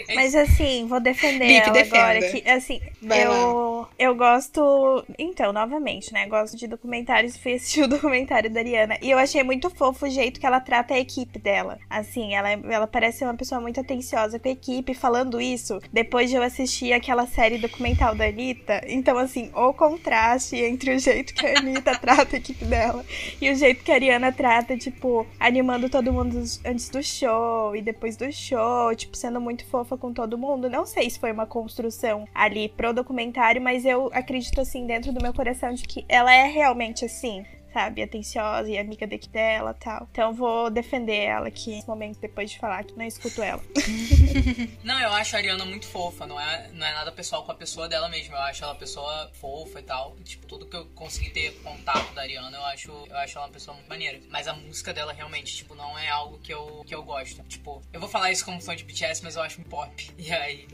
É 0.07 0.13
Mas 0.15 0.35
assim, 0.35 0.85
vou 0.87 0.99
defender 0.99 1.47
Bip, 1.47 1.61
ela 1.61 1.71
defenda. 1.73 1.97
agora. 1.97 2.31
Que, 2.31 2.49
assim, 2.49 2.81
Vai 3.01 3.25
eu, 3.25 3.87
eu 3.97 4.15
gosto. 4.15 5.05
Então, 5.17 5.51
novamente, 5.53 6.13
né? 6.13 6.27
Gosto 6.27 6.57
de 6.57 6.67
documentários. 6.67 7.37
Fui 7.37 7.53
assistir 7.53 7.81
o 7.83 7.87
documentário 7.87 8.49
da 8.49 8.59
Ariana. 8.59 8.97
E 9.01 9.09
eu 9.11 9.17
achei 9.17 9.43
muito 9.43 9.69
fofo 9.69 10.05
o 10.05 10.09
jeito 10.09 10.39
que 10.39 10.45
ela 10.45 10.59
trata 10.59 10.93
a 10.93 10.99
equipe 10.99 11.39
dela. 11.39 11.79
Assim, 11.89 12.33
ela, 12.35 12.51
ela 12.51 12.87
parece 12.87 13.19
ser 13.19 13.25
uma 13.25 13.35
pessoa 13.35 13.61
muito 13.61 13.79
atenciosa 13.79 14.39
com 14.39 14.47
a 14.47 14.51
equipe. 14.51 14.93
Falando 14.93 15.39
isso, 15.41 15.79
depois 15.91 16.29
de 16.29 16.35
eu 16.35 16.43
assistir 16.43 16.93
aquela 16.93 17.27
série 17.27 17.57
documental 17.57 18.15
da 18.15 18.24
Anitta. 18.27 18.81
Então, 18.87 19.17
assim, 19.17 19.51
o 19.53 19.73
contraste 19.73 20.55
entre 20.55 20.95
o 20.95 20.99
jeito 20.99 21.33
que 21.33 21.45
a 21.45 21.59
Anitta 21.59 21.97
trata 21.99 22.35
a 22.35 22.39
equipe 22.39 22.65
dela 22.65 23.05
e 23.41 23.49
o 23.49 23.55
jeito 23.55 23.83
que 23.83 23.91
a 23.91 23.95
Ariana 23.95 24.31
trata, 24.31 24.77
tipo, 24.77 25.25
animando 25.39 25.89
todo 25.89 26.13
mundo 26.13 26.41
antes 26.65 26.89
do 26.89 27.01
show 27.03 27.75
e 27.75 27.81
depois 27.81 28.15
do 28.17 28.31
show, 28.31 28.95
tipo, 28.95 29.15
sendo 29.15 29.39
muito 29.39 29.65
fofa 29.65 29.97
com 29.97 30.13
todo 30.13 30.37
mundo. 30.37 30.69
Não 30.69 30.85
sei 30.85 31.09
se 31.09 31.19
foi 31.19 31.31
uma 31.31 31.45
construção 31.45 32.27
ali 32.33 32.69
pro 32.69 32.93
documentário, 32.93 33.61
mas 33.61 33.85
eu 33.85 34.09
acredito, 34.13 34.61
assim, 34.61 34.85
dentro 34.85 35.11
do 35.11 35.21
meu 35.21 35.33
coração 35.33 35.73
de 35.73 35.83
que 35.83 36.05
ela 36.07 36.33
é 36.33 36.47
realmente 36.47 37.05
assim. 37.05 37.45
Sabe, 37.75 38.01
atenciosa 38.01 38.69
e 38.69 38.77
amiga 38.77 39.05
daqui 39.05 39.27
dela 39.27 39.75
e 39.77 39.83
tal. 39.83 40.07
Então 40.09 40.33
vou 40.33 40.69
defender 40.69 41.25
ela 41.25 41.49
aqui 41.49 41.71
nesse 41.71 41.85
momento, 41.85 42.17
depois 42.21 42.49
de 42.49 42.57
falar 42.57 42.85
que 42.85 42.97
não 42.97 43.03
escuto 43.03 43.43
ela. 43.43 43.61
Não, 44.81 44.99
eu 44.99 45.09
acho 45.13 45.35
a 45.35 45.39
Ariana 45.39 45.65
muito 45.65 45.87
fofa, 45.87 46.27
não 46.27 46.39
é, 46.39 46.69
não 46.71 46.85
é 46.85 46.93
nada 46.93 47.11
pessoal 47.11 47.43
com 47.43 47.51
a 47.51 47.55
pessoa 47.55 47.89
dela 47.89 48.07
mesma. 48.07 48.35
Eu 48.35 48.41
acho 48.41 48.63
ela 48.63 48.73
uma 48.73 48.79
pessoa 48.79 49.31
fofa 49.33 49.79
e 49.79 49.83
tal. 49.83 50.15
E, 50.19 50.23
tipo, 50.23 50.45
tudo 50.45 50.67
que 50.67 50.77
eu 50.77 50.85
consegui 50.93 51.31
ter 51.31 51.51
contato 51.63 52.13
da 52.13 52.21
Ariana, 52.21 52.55
eu 52.55 52.63
acho, 52.65 52.91
eu 52.91 53.17
acho 53.17 53.37
ela 53.37 53.47
uma 53.47 53.53
pessoa 53.53 53.73
muito 53.75 53.89
maneira. 53.89 54.19
Mas 54.29 54.47
a 54.47 54.53
música 54.53 54.93
dela 54.93 55.11
realmente, 55.11 55.55
tipo, 55.55 55.73
não 55.73 55.97
é 55.97 56.07
algo 56.07 56.37
que 56.37 56.53
eu, 56.53 56.83
que 56.85 56.93
eu 56.93 57.01
gosto. 57.01 57.41
Tipo, 57.43 57.81
eu 57.91 57.99
vou 57.99 58.07
falar 58.07 58.31
isso 58.31 58.45
como 58.45 58.61
fã 58.61 58.75
de 58.75 58.83
BTS, 58.83 59.23
mas 59.23 59.35
eu 59.35 59.41
acho 59.41 59.57
muito 59.57 59.69
pop. 59.69 59.91
E 60.17 60.31
aí, 60.31 60.67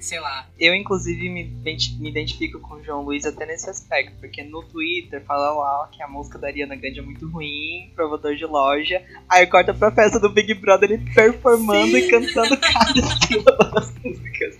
sei 0.00 0.20
lá. 0.20 0.48
Eu, 0.58 0.74
inclusive, 0.74 1.28
me, 1.28 1.44
me 1.44 2.08
identifico 2.08 2.60
com 2.60 2.76
o 2.76 2.84
João 2.84 3.02
Luiz 3.02 3.26
até 3.26 3.44
nesse 3.44 3.68
aspecto, 3.68 4.16
porque 4.18 4.42
no 4.42 4.62
Twitter 4.62 5.24
fala 5.24 5.52
lá 5.52 5.88
que 5.88 6.02
a 6.02 6.08
música 6.08 6.21
da 6.38 6.46
Ariana 6.46 6.76
Grande 6.76 6.98
é 6.98 7.02
muito 7.02 7.28
ruim, 7.28 7.90
provador 7.94 8.34
de 8.34 8.44
loja. 8.44 9.02
Aí 9.28 9.46
corta 9.46 9.72
pra 9.74 9.90
festa 9.90 10.18
do 10.18 10.28
Big 10.28 10.54
Brother 10.54 10.92
ele 10.92 11.14
performando 11.14 11.96
e 11.96 12.08
cantando 12.08 12.56
cada 12.60 13.26
sílaba 13.26 13.64
das 13.64 13.92
músicas. 14.04 14.58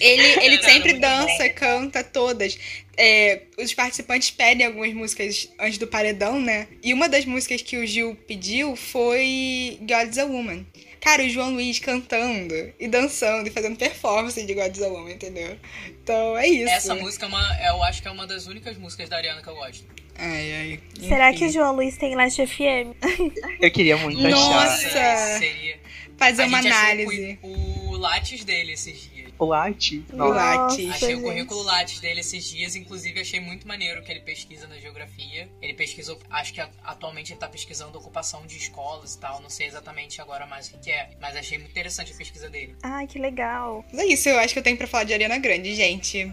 Ele, 0.00 0.44
ele 0.44 0.62
sempre 0.62 0.94
dança, 0.94 1.48
canta 1.50 2.04
todas. 2.04 2.58
É, 2.96 3.42
os 3.58 3.72
participantes 3.74 4.30
pedem 4.30 4.66
algumas 4.66 4.92
músicas 4.92 5.48
antes 5.58 5.78
do 5.78 5.86
paredão, 5.86 6.40
né? 6.40 6.68
E 6.82 6.92
uma 6.92 7.08
das 7.08 7.24
músicas 7.24 7.62
que 7.62 7.76
o 7.76 7.86
Gil 7.86 8.16
pediu 8.26 8.76
foi 8.76 9.78
God's 9.80 10.18
a 10.18 10.24
Woman. 10.24 10.66
Cara, 11.00 11.22
o 11.22 11.28
João 11.28 11.52
Luiz 11.52 11.78
cantando 11.78 12.54
e 12.78 12.88
dançando 12.88 13.48
e 13.48 13.50
fazendo 13.50 13.76
performance 13.76 14.44
de 14.44 14.54
God's 14.54 14.82
a 14.82 14.88
Woman, 14.88 15.12
entendeu? 15.12 15.56
Então 16.02 16.36
é 16.36 16.46
isso. 16.48 16.70
Essa 16.70 16.94
música 16.94 17.26
é 17.26 17.28
uma, 17.28 17.58
eu 17.66 17.82
acho 17.84 18.02
que 18.02 18.08
é 18.08 18.10
uma 18.10 18.26
das 18.26 18.46
únicas 18.46 18.76
músicas 18.76 19.08
da 19.08 19.16
Ariana 19.16 19.42
que 19.42 19.48
eu 19.48 19.54
gosto. 19.54 19.84
Ai, 20.18 20.52
ai. 20.52 20.80
Será 21.00 21.30
enfim. 21.30 21.38
que 21.38 21.46
o 21.46 21.52
João 21.52 21.76
Luiz 21.76 21.96
tem 21.96 22.16
Last 22.16 22.44
FM? 22.44 22.96
Eu 23.62 23.70
queria 23.70 23.96
muito 23.96 24.20
Nossa! 24.20 24.88
achar 24.88 25.38
Seria. 25.38 25.78
Fazer 26.16 26.42
A 26.42 26.46
uma 26.46 26.58
análise. 26.58 27.38
O, 27.40 27.90
o 27.90 27.96
Lattes 27.96 28.44
dele 28.44 28.72
esses 28.72 29.08
dias. 29.08 29.17
O 29.38 29.44
Latte. 29.44 30.04
O. 30.12 30.16
Lattes. 30.16 30.90
Achei 30.90 31.10
gente. 31.10 31.20
o 31.20 31.22
currículo 31.22 31.62
Lattes 31.62 32.00
dele 32.00 32.20
esses 32.20 32.44
dias, 32.44 32.74
inclusive 32.76 33.20
achei 33.20 33.40
muito 33.40 33.66
maneiro 33.66 34.02
que 34.02 34.10
ele 34.10 34.20
pesquisa 34.20 34.66
na 34.66 34.76
geografia. 34.78 35.48
Ele 35.62 35.74
pesquisou, 35.74 36.18
acho 36.30 36.52
que 36.52 36.60
atualmente 36.82 37.32
ele 37.32 37.40
tá 37.40 37.48
pesquisando 37.48 37.98
ocupação 37.98 38.44
de 38.46 38.56
escolas 38.56 39.14
e 39.14 39.18
tal, 39.18 39.40
não 39.40 39.50
sei 39.50 39.66
exatamente 39.66 40.20
agora 40.20 40.46
mais 40.46 40.68
o 40.68 40.78
que, 40.78 40.90
é, 40.90 41.10
mas 41.20 41.36
achei 41.36 41.58
muito 41.58 41.70
interessante 41.70 42.12
a 42.12 42.16
pesquisa 42.16 42.48
dele. 42.50 42.74
Ai, 42.82 43.06
que 43.06 43.18
legal. 43.18 43.84
É 43.92 44.04
isso, 44.06 44.28
eu 44.28 44.38
acho 44.38 44.52
que 44.52 44.58
eu 44.58 44.62
tenho 44.62 44.76
pra 44.76 44.86
falar 44.86 45.04
de 45.04 45.12
Ariana 45.12 45.38
Grande, 45.38 45.74
gente. 45.74 46.30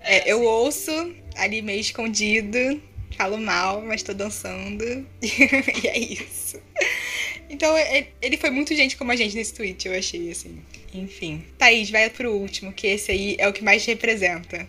É, 0.00 0.30
eu 0.30 0.38
assim, 0.38 0.46
ouço 0.46 1.14
ali 1.36 1.60
meio 1.60 1.80
escondido, 1.80 2.80
falo 3.16 3.36
mal, 3.38 3.82
mas 3.82 4.02
tô 4.02 4.14
dançando. 4.14 4.84
e 5.20 5.86
é 5.88 5.98
isso. 5.98 6.60
Então, 7.50 7.76
ele- 7.78 8.08
ele 8.20 8.36
foi 8.36 8.50
muito 8.50 8.74
gente 8.76 8.96
como 8.96 9.10
a 9.10 9.16
gente 9.16 9.34
nesse 9.34 9.54
tweet, 9.54 9.88
eu 9.88 9.94
achei, 9.98 10.30
assim. 10.30 10.62
Enfim. 10.94 11.44
Thaís, 11.58 11.90
vai 11.90 12.08
pro 12.10 12.32
último, 12.32 12.72
que 12.72 12.86
esse 12.86 13.10
aí 13.10 13.36
é 13.38 13.48
o 13.48 13.52
que 13.52 13.62
mais 13.62 13.82
te 13.84 13.90
representa. 13.90 14.68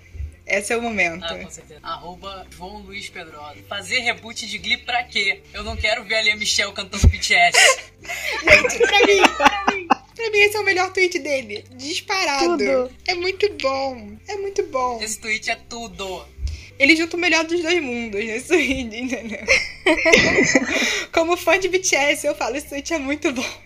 Esse 0.49 0.73
é 0.73 0.77
o 0.77 0.81
momento. 0.81 1.23
Ah, 1.23 1.37
com 1.37 1.49
certeza. 1.49 1.79
Arroba 1.83 2.47
João 2.49 2.79
Luiz 2.79 3.07
Pedrosa. 3.07 3.57
Fazer 3.69 3.99
reboot 3.99 4.47
de 4.47 4.57
Glee 4.57 4.77
pra 4.77 5.03
quê? 5.03 5.41
Eu 5.53 5.63
não 5.63 5.75
quero 5.75 6.03
ver 6.03 6.15
a 6.15 6.21
Lia 6.23 6.35
Michelle 6.35 6.73
cantando 6.73 7.07
BTS. 7.07 7.57
Gente, 8.01 8.79
pra 8.79 9.05
mim, 9.05 9.21
pra 9.37 9.65
mim, 9.75 9.87
pra 9.87 10.31
mim 10.31 10.37
esse 10.39 10.57
é 10.57 10.59
o 10.59 10.65
melhor 10.65 10.91
tweet 10.91 11.19
dele. 11.19 11.63
Disparado. 11.75 12.57
Tudo. 12.57 12.91
É 13.07 13.13
muito 13.13 13.47
bom. 13.61 14.17
É 14.27 14.35
muito 14.37 14.63
bom. 14.67 14.99
Esse 15.01 15.19
tweet 15.19 15.51
é 15.51 15.55
tudo. 15.55 16.25
Ele 16.79 16.95
junta 16.95 17.15
o 17.15 17.19
melhor 17.19 17.43
dos 17.43 17.61
dois 17.61 17.83
mundos 17.83 18.23
nesse 18.25 18.47
tweet, 18.47 18.95
entendeu? 18.95 19.45
Como 21.13 21.37
fã 21.37 21.59
de 21.59 21.67
BTS, 21.67 22.25
eu 22.25 22.33
falo, 22.33 22.55
esse 22.55 22.69
tweet 22.69 22.93
é 22.93 22.97
muito 22.97 23.31
bom. 23.33 23.61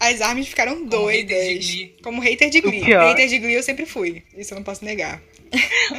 As 0.00 0.20
armas 0.20 0.46
ficaram 0.48 0.84
doidas. 0.86 1.36
hater 1.36 1.58
de 1.58 1.66
Glee. 1.76 1.96
Como 2.02 2.20
hater 2.20 2.50
de 2.50 2.60
Glee. 2.60 2.84
pior. 2.84 3.08
Hater 3.08 3.28
de 3.28 3.38
Glee 3.38 3.54
eu 3.54 3.62
sempre 3.62 3.84
fui. 3.86 4.22
Isso 4.36 4.54
eu 4.54 4.56
não 4.56 4.62
posso 4.62 4.84
negar. 4.84 5.20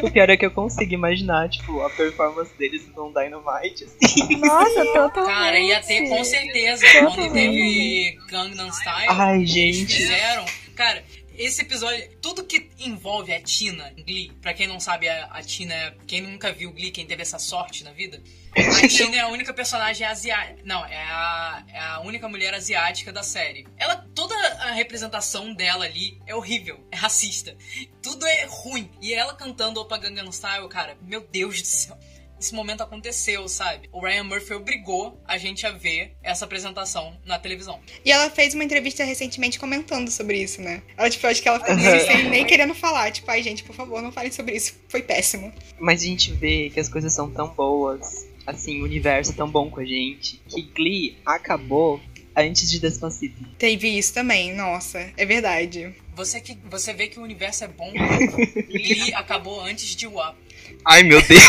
O 0.04 0.12
pior 0.12 0.30
é 0.30 0.38
que 0.38 0.46
eu 0.46 0.52
consigo 0.52 0.94
imaginar, 0.94 1.50
tipo, 1.50 1.82
a 1.82 1.90
performance 1.90 2.52
deles 2.58 2.84
no 2.96 3.12
Dynamite, 3.12 3.84
assim. 3.86 4.36
Nossa, 4.38 4.86
totalmente. 4.86 5.34
Cara, 5.34 5.60
ia 5.60 5.82
ter 5.82 6.08
com 6.08 6.24
certeza. 6.24 6.86
Quando 7.00 7.34
teve 7.34 8.18
Gangnam 8.30 8.70
Style, 8.72 9.08
Ai, 9.10 9.38
eles 9.38 9.50
gente. 9.50 9.96
fizeram. 9.96 10.46
Cara, 10.76 11.04
esse 11.40 11.62
episódio, 11.62 12.18
tudo 12.22 12.44
que 12.44 12.70
envolve 12.78 13.34
a 13.34 13.42
Tina 13.42 13.92
Glee, 14.06 14.32
pra 14.42 14.54
quem 14.54 14.68
não 14.68 14.80
sabe, 14.80 15.08
a, 15.08 15.26
a 15.28 15.42
Tina, 15.42 15.74
é- 15.74 15.96
quem 16.06 16.22
nunca 16.22 16.52
viu 16.52 16.72
Glee, 16.74 16.92
quem 16.92 17.06
teve 17.06 17.22
essa 17.22 17.40
sorte 17.40 17.84
na 17.84 17.92
vida, 17.94 18.22
a 18.56 18.86
Tina 18.88 19.16
é 19.16 19.20
a 19.22 19.28
única 19.30 19.54
personagem 19.54 20.06
asiática. 20.06 20.62
Não, 20.66 20.86
é 20.86 20.98
a, 21.02 21.64
é 21.70 21.80
a 21.80 22.00
única 22.02 22.28
mulher 22.28 22.54
asiática 22.54 23.12
da 23.14 23.24
série. 23.24 23.66
Ela, 23.78 23.96
toda 24.14 24.36
a 24.36 24.72
representação 24.72 25.54
dela 25.54 25.86
ali 25.86 26.20
é 26.28 26.36
horrível, 26.36 26.86
é 26.92 26.96
racista. 26.96 27.56
Tudo 28.02 28.26
é 28.26 28.46
ruim. 28.46 28.92
E 29.02 29.14
ela 29.14 29.34
cantando 29.34 29.80
Opa 29.80 29.98
Gangnam 29.98 30.32
Style, 30.32 30.68
cara, 30.68 30.98
meu 31.02 31.22
Deus 31.22 31.62
do 31.62 31.68
céu. 31.68 31.98
Esse 32.40 32.54
momento 32.54 32.82
aconteceu, 32.82 33.48
sabe? 33.50 33.90
O 33.92 34.00
Ryan 34.00 34.24
Murphy 34.24 34.54
obrigou 34.54 35.22
a 35.28 35.38
gente 35.38 35.66
a 35.66 35.72
ver 35.72 36.14
essa 36.24 36.46
apresentação 36.46 37.18
na 37.26 37.38
televisão. 37.38 37.80
E 38.06 38.12
ela 38.12 38.30
fez 38.30 38.54
uma 38.54 38.64
entrevista 38.64 39.04
recentemente 39.04 39.60
comentando 39.60 40.10
sobre 40.10 40.42
isso, 40.42 40.62
né? 40.62 40.82
Ela, 40.98 41.10
tipo, 41.10 41.28
acho 41.28 41.42
que 41.42 41.48
ela 41.50 41.60
ficou 41.60 41.76
meio 41.76 42.00
sem 42.06 42.30
nem 42.30 42.46
querendo 42.46 42.74
falar. 42.74 43.12
Tipo, 43.12 43.30
ai, 43.30 43.44
gente, 43.44 43.64
por 43.64 43.76
favor, 43.76 44.02
não 44.02 44.12
falem 44.12 44.32
sobre 44.32 44.56
isso. 44.56 44.74
Foi 44.88 45.02
péssimo. 45.02 45.52
Mas 45.78 46.02
a 46.02 46.06
gente 46.06 46.32
vê 46.32 46.70
que 46.70 46.80
as 46.80 46.88
coisas 46.88 47.12
são 47.14 47.30
tão 47.30 47.50
boas, 47.50 48.28
assim, 48.48 48.82
o 48.82 48.86
universo 48.86 49.32
é 49.32 49.36
tão 49.36 49.50
bom 49.50 49.70
com 49.70 49.82
a 49.82 49.86
gente, 49.86 50.42
que 50.48 50.62
Glee 50.62 51.18
acabou 51.26 52.00
antes 52.36 52.70
de 52.70 52.80
Despacito. 52.80 53.44
Teve 53.58 53.90
isso 53.90 54.14
também, 54.14 54.54
nossa, 54.56 55.12
é 55.18 55.26
verdade. 55.26 55.94
Você, 56.16 56.40
que, 56.40 56.58
você 56.70 56.94
vê 56.94 57.08
que 57.08 57.20
o 57.20 57.24
universo 57.24 57.64
é 57.64 57.68
bom. 57.68 57.92
Glee 58.68 59.14
acabou 59.14 59.62
antes 59.62 59.96
de 59.96 60.08
WAP. 60.08 60.38
Ai, 60.86 61.04
meu 61.04 61.22
Deus! 61.22 61.44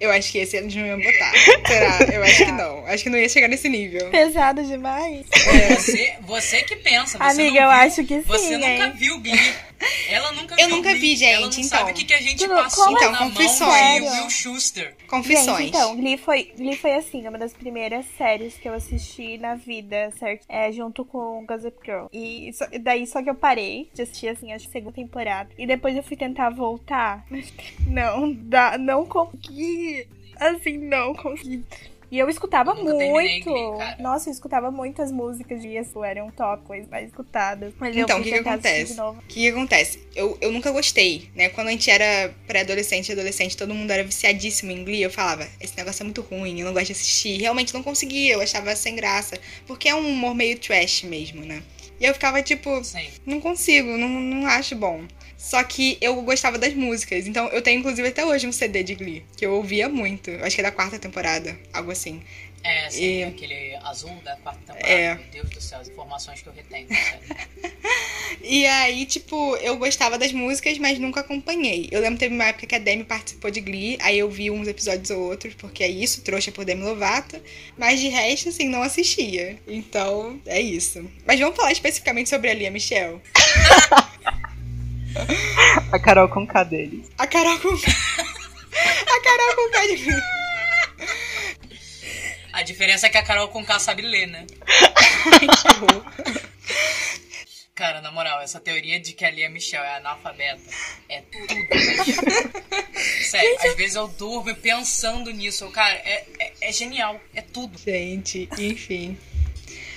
Eu 0.00 0.10
acho 0.10 0.30
que 0.32 0.38
esse 0.38 0.56
eles 0.58 0.74
não 0.74 0.86
iam 0.86 0.98
botar. 0.98 1.32
Será? 1.66 1.98
Eu 2.12 2.22
acho 2.22 2.44
que 2.44 2.52
não. 2.52 2.86
Acho 2.86 3.04
que 3.04 3.10
não 3.10 3.18
ia 3.18 3.28
chegar 3.28 3.48
nesse 3.48 3.70
nível. 3.70 4.10
Pesado 4.10 4.62
demais. 4.62 5.24
Você, 5.70 6.14
você 6.20 6.62
que 6.62 6.76
pensa. 6.76 7.16
Você 7.16 7.24
Amiga, 7.24 7.60
não 7.60 7.62
eu 7.62 7.70
viu, 7.70 7.86
acho 7.86 8.04
que 8.04 8.20
Você 8.20 8.48
sim, 8.48 8.56
nunca 8.56 8.66
hein? 8.66 8.92
viu 8.96 9.18
Glee. 9.20 9.54
Ela 10.08 10.32
nunca 10.32 10.60
Eu 10.60 10.68
nunca 10.68 10.94
vi, 10.94 11.16
gente, 11.16 11.24
Ela 11.32 11.40
não 11.46 11.48
então. 11.52 11.64
sabe 11.64 11.90
o 11.90 11.94
que, 11.94 12.04
que 12.04 12.14
a 12.14 12.20
gente 12.20 12.38
Tudo- 12.38 12.54
passou 12.54 12.84
como 12.84 12.96
Então, 12.96 13.12
na 13.12 13.18
confissões. 13.18 14.00
mão 14.02 14.10
de? 14.12 14.20
Will 14.20 14.30
Schuster. 14.30 14.96
Confissões. 15.08 15.58
Gente, 15.58 15.68
então, 15.68 15.96
Glee 15.96 16.16
foi, 16.16 16.52
Glee 16.56 16.76
foi 16.76 16.94
assim, 16.94 17.26
uma 17.26 17.38
das 17.38 17.52
primeiras 17.52 18.06
séries 18.16 18.54
que 18.54 18.68
eu 18.68 18.74
assisti 18.74 19.36
na 19.38 19.54
vida, 19.56 20.12
certo? 20.18 20.44
É, 20.48 20.70
junto 20.72 21.04
com 21.04 21.44
Gossip 21.46 21.76
Girl. 21.84 22.06
E 22.12 22.52
só- 22.52 22.66
daí 22.80 23.06
só 23.06 23.22
que 23.22 23.28
eu 23.30 23.34
parei 23.34 23.88
de 23.92 24.02
assistir, 24.02 24.28
assim, 24.28 24.52
a 24.52 24.58
segunda 24.58 24.92
temporada. 24.94 25.50
E 25.58 25.66
depois 25.66 25.96
eu 25.96 26.02
fui 26.02 26.16
tentar 26.16 26.50
voltar. 26.50 27.26
Não 27.86 28.32
dá, 28.32 28.78
não 28.78 29.04
consegui. 29.06 30.06
Assim, 30.36 30.78
não 30.78 31.14
consegui. 31.14 31.62
E 32.14 32.18
eu 32.20 32.30
escutava 32.30 32.70
Eu 32.70 32.84
muito. 32.84 33.50
Glee. 33.50 33.74
Nossa, 33.98 34.28
eu 34.28 34.32
escutava 34.32 34.70
muitas 34.70 35.10
músicas 35.10 35.60
de 35.60 35.76
isso, 35.76 36.04
eram 36.04 36.30
top, 36.30 36.64
coisas 36.64 36.88
mais 36.88 37.08
escutadas. 37.08 37.74
Mas 37.76 37.96
Então, 37.96 38.18
eu 38.18 38.20
o 38.20 38.24
que 38.24 38.30
que 38.30 38.38
acontece? 38.38 38.92
de 38.92 38.96
novo. 38.96 39.18
O 39.18 39.22
que, 39.26 39.40
que 39.40 39.48
acontece? 39.48 39.98
Eu, 40.14 40.38
eu 40.40 40.52
nunca 40.52 40.70
gostei, 40.70 41.28
né? 41.34 41.48
Quando 41.48 41.66
a 41.66 41.70
gente 41.72 41.90
era 41.90 42.32
pré-adolescente 42.46 43.08
e 43.08 43.12
adolescente, 43.12 43.56
todo 43.56 43.74
mundo 43.74 43.90
era 43.90 44.04
viciadíssimo 44.04 44.70
em 44.70 44.84
Glee. 44.84 45.02
Eu 45.02 45.10
falava, 45.10 45.44
esse 45.60 45.76
negócio 45.76 46.02
é 46.02 46.04
muito 46.04 46.20
ruim, 46.20 46.60
eu 46.60 46.66
não 46.66 46.72
gosto 46.72 46.86
de 46.86 46.92
assistir. 46.92 47.40
Realmente 47.40 47.74
não 47.74 47.82
conseguia, 47.82 48.34
eu 48.34 48.40
achava 48.40 48.76
sem 48.76 48.94
graça. 48.94 49.36
Porque 49.66 49.88
é 49.88 49.94
um 49.96 50.08
humor 50.08 50.36
meio 50.36 50.56
trash 50.56 51.02
mesmo, 51.02 51.44
né? 51.44 51.64
E 51.98 52.04
eu 52.04 52.14
ficava 52.14 52.40
tipo, 52.44 52.84
Sim. 52.84 53.08
não 53.26 53.40
consigo, 53.40 53.88
não, 53.96 54.08
não 54.08 54.46
acho 54.46 54.76
bom. 54.76 55.02
Só 55.44 55.62
que 55.62 55.98
eu 56.00 56.20
gostava 56.22 56.58
das 56.58 56.72
músicas. 56.74 57.26
Então 57.26 57.48
eu 57.48 57.60
tenho, 57.60 57.78
inclusive, 57.80 58.08
até 58.08 58.24
hoje 58.24 58.46
um 58.46 58.52
CD 58.52 58.82
de 58.82 58.94
Glee, 58.94 59.22
que 59.36 59.44
eu 59.44 59.52
ouvia 59.54 59.88
muito. 59.88 60.30
Acho 60.42 60.56
que 60.56 60.60
é 60.62 60.64
da 60.64 60.72
quarta 60.72 60.98
temporada, 60.98 61.56
algo 61.72 61.90
assim. 61.90 62.22
É, 62.62 62.88
sim, 62.88 63.18
E- 63.20 63.24
aquele 63.24 63.76
azul 63.82 64.10
da 64.24 64.36
quarta 64.36 64.60
temporada. 64.72 64.88
É. 64.90 65.14
Meu 65.16 65.24
Deus 65.30 65.50
do 65.50 65.60
céu, 65.60 65.80
as 65.80 65.88
informações 65.88 66.40
que 66.40 66.48
eu 66.48 66.52
retenho. 66.52 66.88
E 68.42 68.66
aí, 68.66 69.06
tipo, 69.06 69.56
eu 69.56 69.76
gostava 69.76 70.18
das 70.18 70.32
músicas, 70.32 70.76
mas 70.78 70.98
nunca 70.98 71.20
acompanhei. 71.20 71.88
Eu 71.90 72.00
lembro 72.00 72.14
que 72.16 72.20
teve 72.24 72.34
uma 72.34 72.44
época 72.44 72.66
que 72.66 72.74
a 72.74 72.78
Demi 72.78 73.04
participou 73.04 73.50
de 73.50 73.60
Glee, 73.60 73.96
aí 74.02 74.18
eu 74.18 74.28
vi 74.28 74.50
uns 74.50 74.66
episódios 74.68 75.08
ou 75.10 75.20
outros, 75.30 75.54
porque 75.54 75.82
é 75.84 75.88
isso, 75.88 76.20
trouxa 76.22 76.50
por 76.52 76.64
Demi 76.64 76.82
Lovato. 76.82 77.40
Mas 77.78 78.00
de 78.00 78.08
resto, 78.08 78.48
assim, 78.50 78.68
não 78.68 78.82
assistia. 78.82 79.58
Então, 79.66 80.40
é 80.46 80.60
isso. 80.60 81.08
Mas 81.26 81.38
vamos 81.40 81.56
falar 81.56 81.72
especificamente 81.72 82.28
sobre 82.28 82.50
a 82.50 82.54
Lia 82.54 82.70
Michelle. 82.70 83.20
A 85.92 85.98
Carol 85.98 86.28
com 86.28 86.46
K 86.46 86.64
deles. 86.64 87.10
A 87.18 87.26
Carol 87.26 87.58
com... 87.60 87.68
a 87.68 89.20
Carol 89.22 89.56
com 89.56 89.70
K 89.70 89.86
de 89.86 89.96
Glee. 90.04 90.22
A 92.52 92.62
diferença 92.62 93.06
é 93.06 93.10
que 93.10 93.18
a 93.18 93.22
Carol 93.22 93.48
com 93.48 93.64
K 93.64 93.78
sabe 93.78 94.02
ler, 94.02 94.26
né? 94.26 94.46
Que 95.40 95.68
horror. 95.68 96.04
Cara, 97.74 98.00
na 98.00 98.12
moral, 98.12 98.40
essa 98.40 98.60
teoria 98.60 99.00
de 99.00 99.12
que 99.12 99.24
a 99.24 99.30
Lia 99.30 99.50
Michelle 99.50 99.84
é 99.84 99.96
analfabeta 99.96 100.62
é 101.08 101.20
tudo. 101.22 101.52
né? 101.52 101.66
Sério, 103.22 103.56
às 103.60 103.74
vezes 103.74 103.96
eu 103.96 104.06
durmo 104.06 104.54
pensando 104.54 105.32
nisso. 105.32 105.68
Cara, 105.70 105.94
é, 105.94 106.24
é, 106.38 106.52
é 106.60 106.72
genial. 106.72 107.20
É 107.34 107.42
tudo. 107.42 107.76
Gente, 107.76 108.48
enfim. 108.56 109.18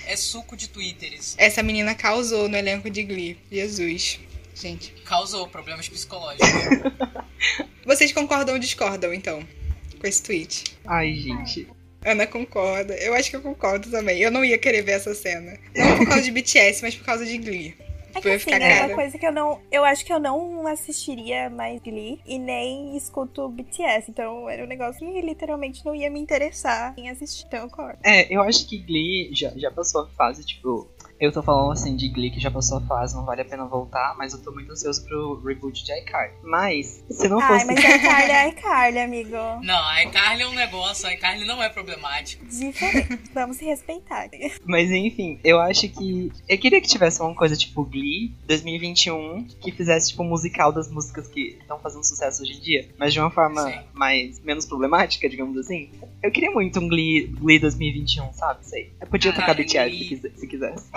É 0.06 0.16
suco 0.16 0.56
de 0.56 0.68
Twitter 0.68 1.12
isso. 1.12 1.36
Essa 1.38 1.62
menina 1.62 1.94
causou 1.94 2.48
no 2.48 2.56
elenco 2.56 2.90
de 2.90 3.04
Glee. 3.04 3.38
Jesus. 3.52 4.18
Gente. 4.60 4.92
Causou 5.04 5.46
problemas 5.48 5.88
psicológicos. 5.88 6.48
Vocês 7.86 8.12
concordam 8.12 8.54
ou 8.54 8.60
discordam, 8.60 9.14
então, 9.14 9.42
com 10.00 10.06
esse 10.06 10.22
tweet? 10.22 10.76
Ai, 10.84 11.14
gente. 11.14 11.68
Ana 12.04 12.26
concorda. 12.26 12.94
Eu 12.94 13.14
acho 13.14 13.30
que 13.30 13.36
eu 13.36 13.42
concordo 13.42 13.90
também. 13.90 14.20
Eu 14.20 14.30
não 14.30 14.44
ia 14.44 14.58
querer 14.58 14.82
ver 14.82 14.92
essa 14.92 15.14
cena. 15.14 15.58
Não 15.74 15.98
por 15.98 16.08
causa 16.08 16.22
de 16.22 16.30
BTS, 16.30 16.82
mas 16.82 16.94
por 16.94 17.04
causa 17.04 17.24
de 17.24 17.38
Glee. 17.38 17.74
É 18.14 18.20
que 18.20 18.28
assim, 18.28 18.38
ficar 18.38 18.60
é 18.60 18.86
uma 18.86 18.94
coisa 18.94 19.18
que 19.18 19.26
eu 19.26 19.32
não. 19.32 19.60
Eu 19.70 19.84
acho 19.84 20.04
que 20.04 20.12
eu 20.12 20.18
não 20.18 20.66
assistiria 20.66 21.50
mais 21.50 21.80
Glee 21.80 22.20
e 22.26 22.38
nem 22.38 22.96
escuto 22.96 23.48
BTS. 23.48 24.10
Então 24.10 24.48
era 24.48 24.64
um 24.64 24.66
negócio 24.66 24.98
que 24.98 25.20
literalmente 25.20 25.84
não 25.84 25.94
ia 25.94 26.10
me 26.10 26.18
interessar 26.18 26.94
em 26.96 27.10
assistir. 27.10 27.44
Então 27.46 27.60
eu 27.60 27.68
concordo. 27.68 27.98
É, 28.04 28.32
eu 28.34 28.42
acho 28.42 28.66
que 28.68 28.78
Glee 28.78 29.30
já, 29.32 29.52
já 29.56 29.70
passou 29.70 30.02
a 30.02 30.08
fase, 30.08 30.44
tipo. 30.44 30.88
Eu 31.20 31.32
tô 31.32 31.42
falando 31.42 31.72
assim 31.72 31.96
de 31.96 32.08
Glee 32.08 32.30
que 32.30 32.38
já 32.38 32.50
passou 32.50 32.78
a 32.78 32.80
fase, 32.82 33.16
não 33.16 33.24
vale 33.24 33.42
a 33.42 33.44
pena 33.44 33.64
voltar, 33.64 34.14
mas 34.16 34.32
eu 34.32 34.42
tô 34.42 34.52
muito 34.52 34.70
ansioso 34.70 35.04
pro 35.04 35.42
reboot 35.44 35.84
de 35.84 35.92
iCarly. 36.00 36.34
Mas, 36.44 37.04
se 37.10 37.28
não 37.28 37.40
Ai, 37.40 37.48
fosse. 37.48 37.66
mas 37.66 37.78
a 37.84 37.98
Carly 37.98 38.30
é 38.30 38.48
a 38.48 38.52
Carly, 38.52 38.98
amigo. 39.00 39.36
Não, 39.62 39.88
a 39.88 40.04
iCarly 40.04 40.42
é 40.42 40.48
um 40.48 40.54
negócio, 40.54 41.10
iCarly 41.10 41.44
não 41.44 41.60
é 41.62 41.68
problemático. 41.68 42.44
Diferente. 42.46 43.18
Vamos 43.34 43.56
se 43.56 43.64
respeitar. 43.64 44.28
Mas 44.64 44.90
enfim, 44.90 45.40
eu 45.42 45.58
acho 45.60 45.88
que. 45.88 46.30
Eu 46.48 46.58
queria 46.58 46.80
que 46.80 46.86
tivesse 46.88 47.20
uma 47.20 47.34
coisa 47.34 47.56
tipo 47.56 47.84
Glee 47.84 48.32
2021, 48.46 49.44
que 49.60 49.72
fizesse 49.72 50.10
tipo 50.10 50.22
um 50.22 50.28
musical 50.28 50.72
das 50.72 50.88
músicas 50.90 51.26
que 51.26 51.58
estão 51.60 51.78
fazendo 51.80 52.04
sucesso 52.04 52.42
hoje 52.42 52.54
em 52.54 52.60
dia, 52.60 52.88
mas 52.96 53.12
de 53.12 53.20
uma 53.20 53.30
forma 53.30 53.62
Sim. 53.62 53.78
mais 53.92 54.40
menos 54.40 54.64
problemática, 54.66 55.28
digamos 55.28 55.56
assim. 55.58 55.90
Eu 56.20 56.32
queria 56.32 56.50
muito 56.50 56.80
um 56.80 56.88
Glee, 56.88 57.28
Glee 57.28 57.58
2021, 57.60 58.32
sabe? 58.32 58.66
Sei. 58.66 58.92
Eu 59.00 59.06
podia 59.06 59.32
tocar 59.32 59.54
BTS 59.54 59.90
se 59.98 60.04
quise- 60.08 60.32
se 60.36 60.46
quisesse. 60.48 60.90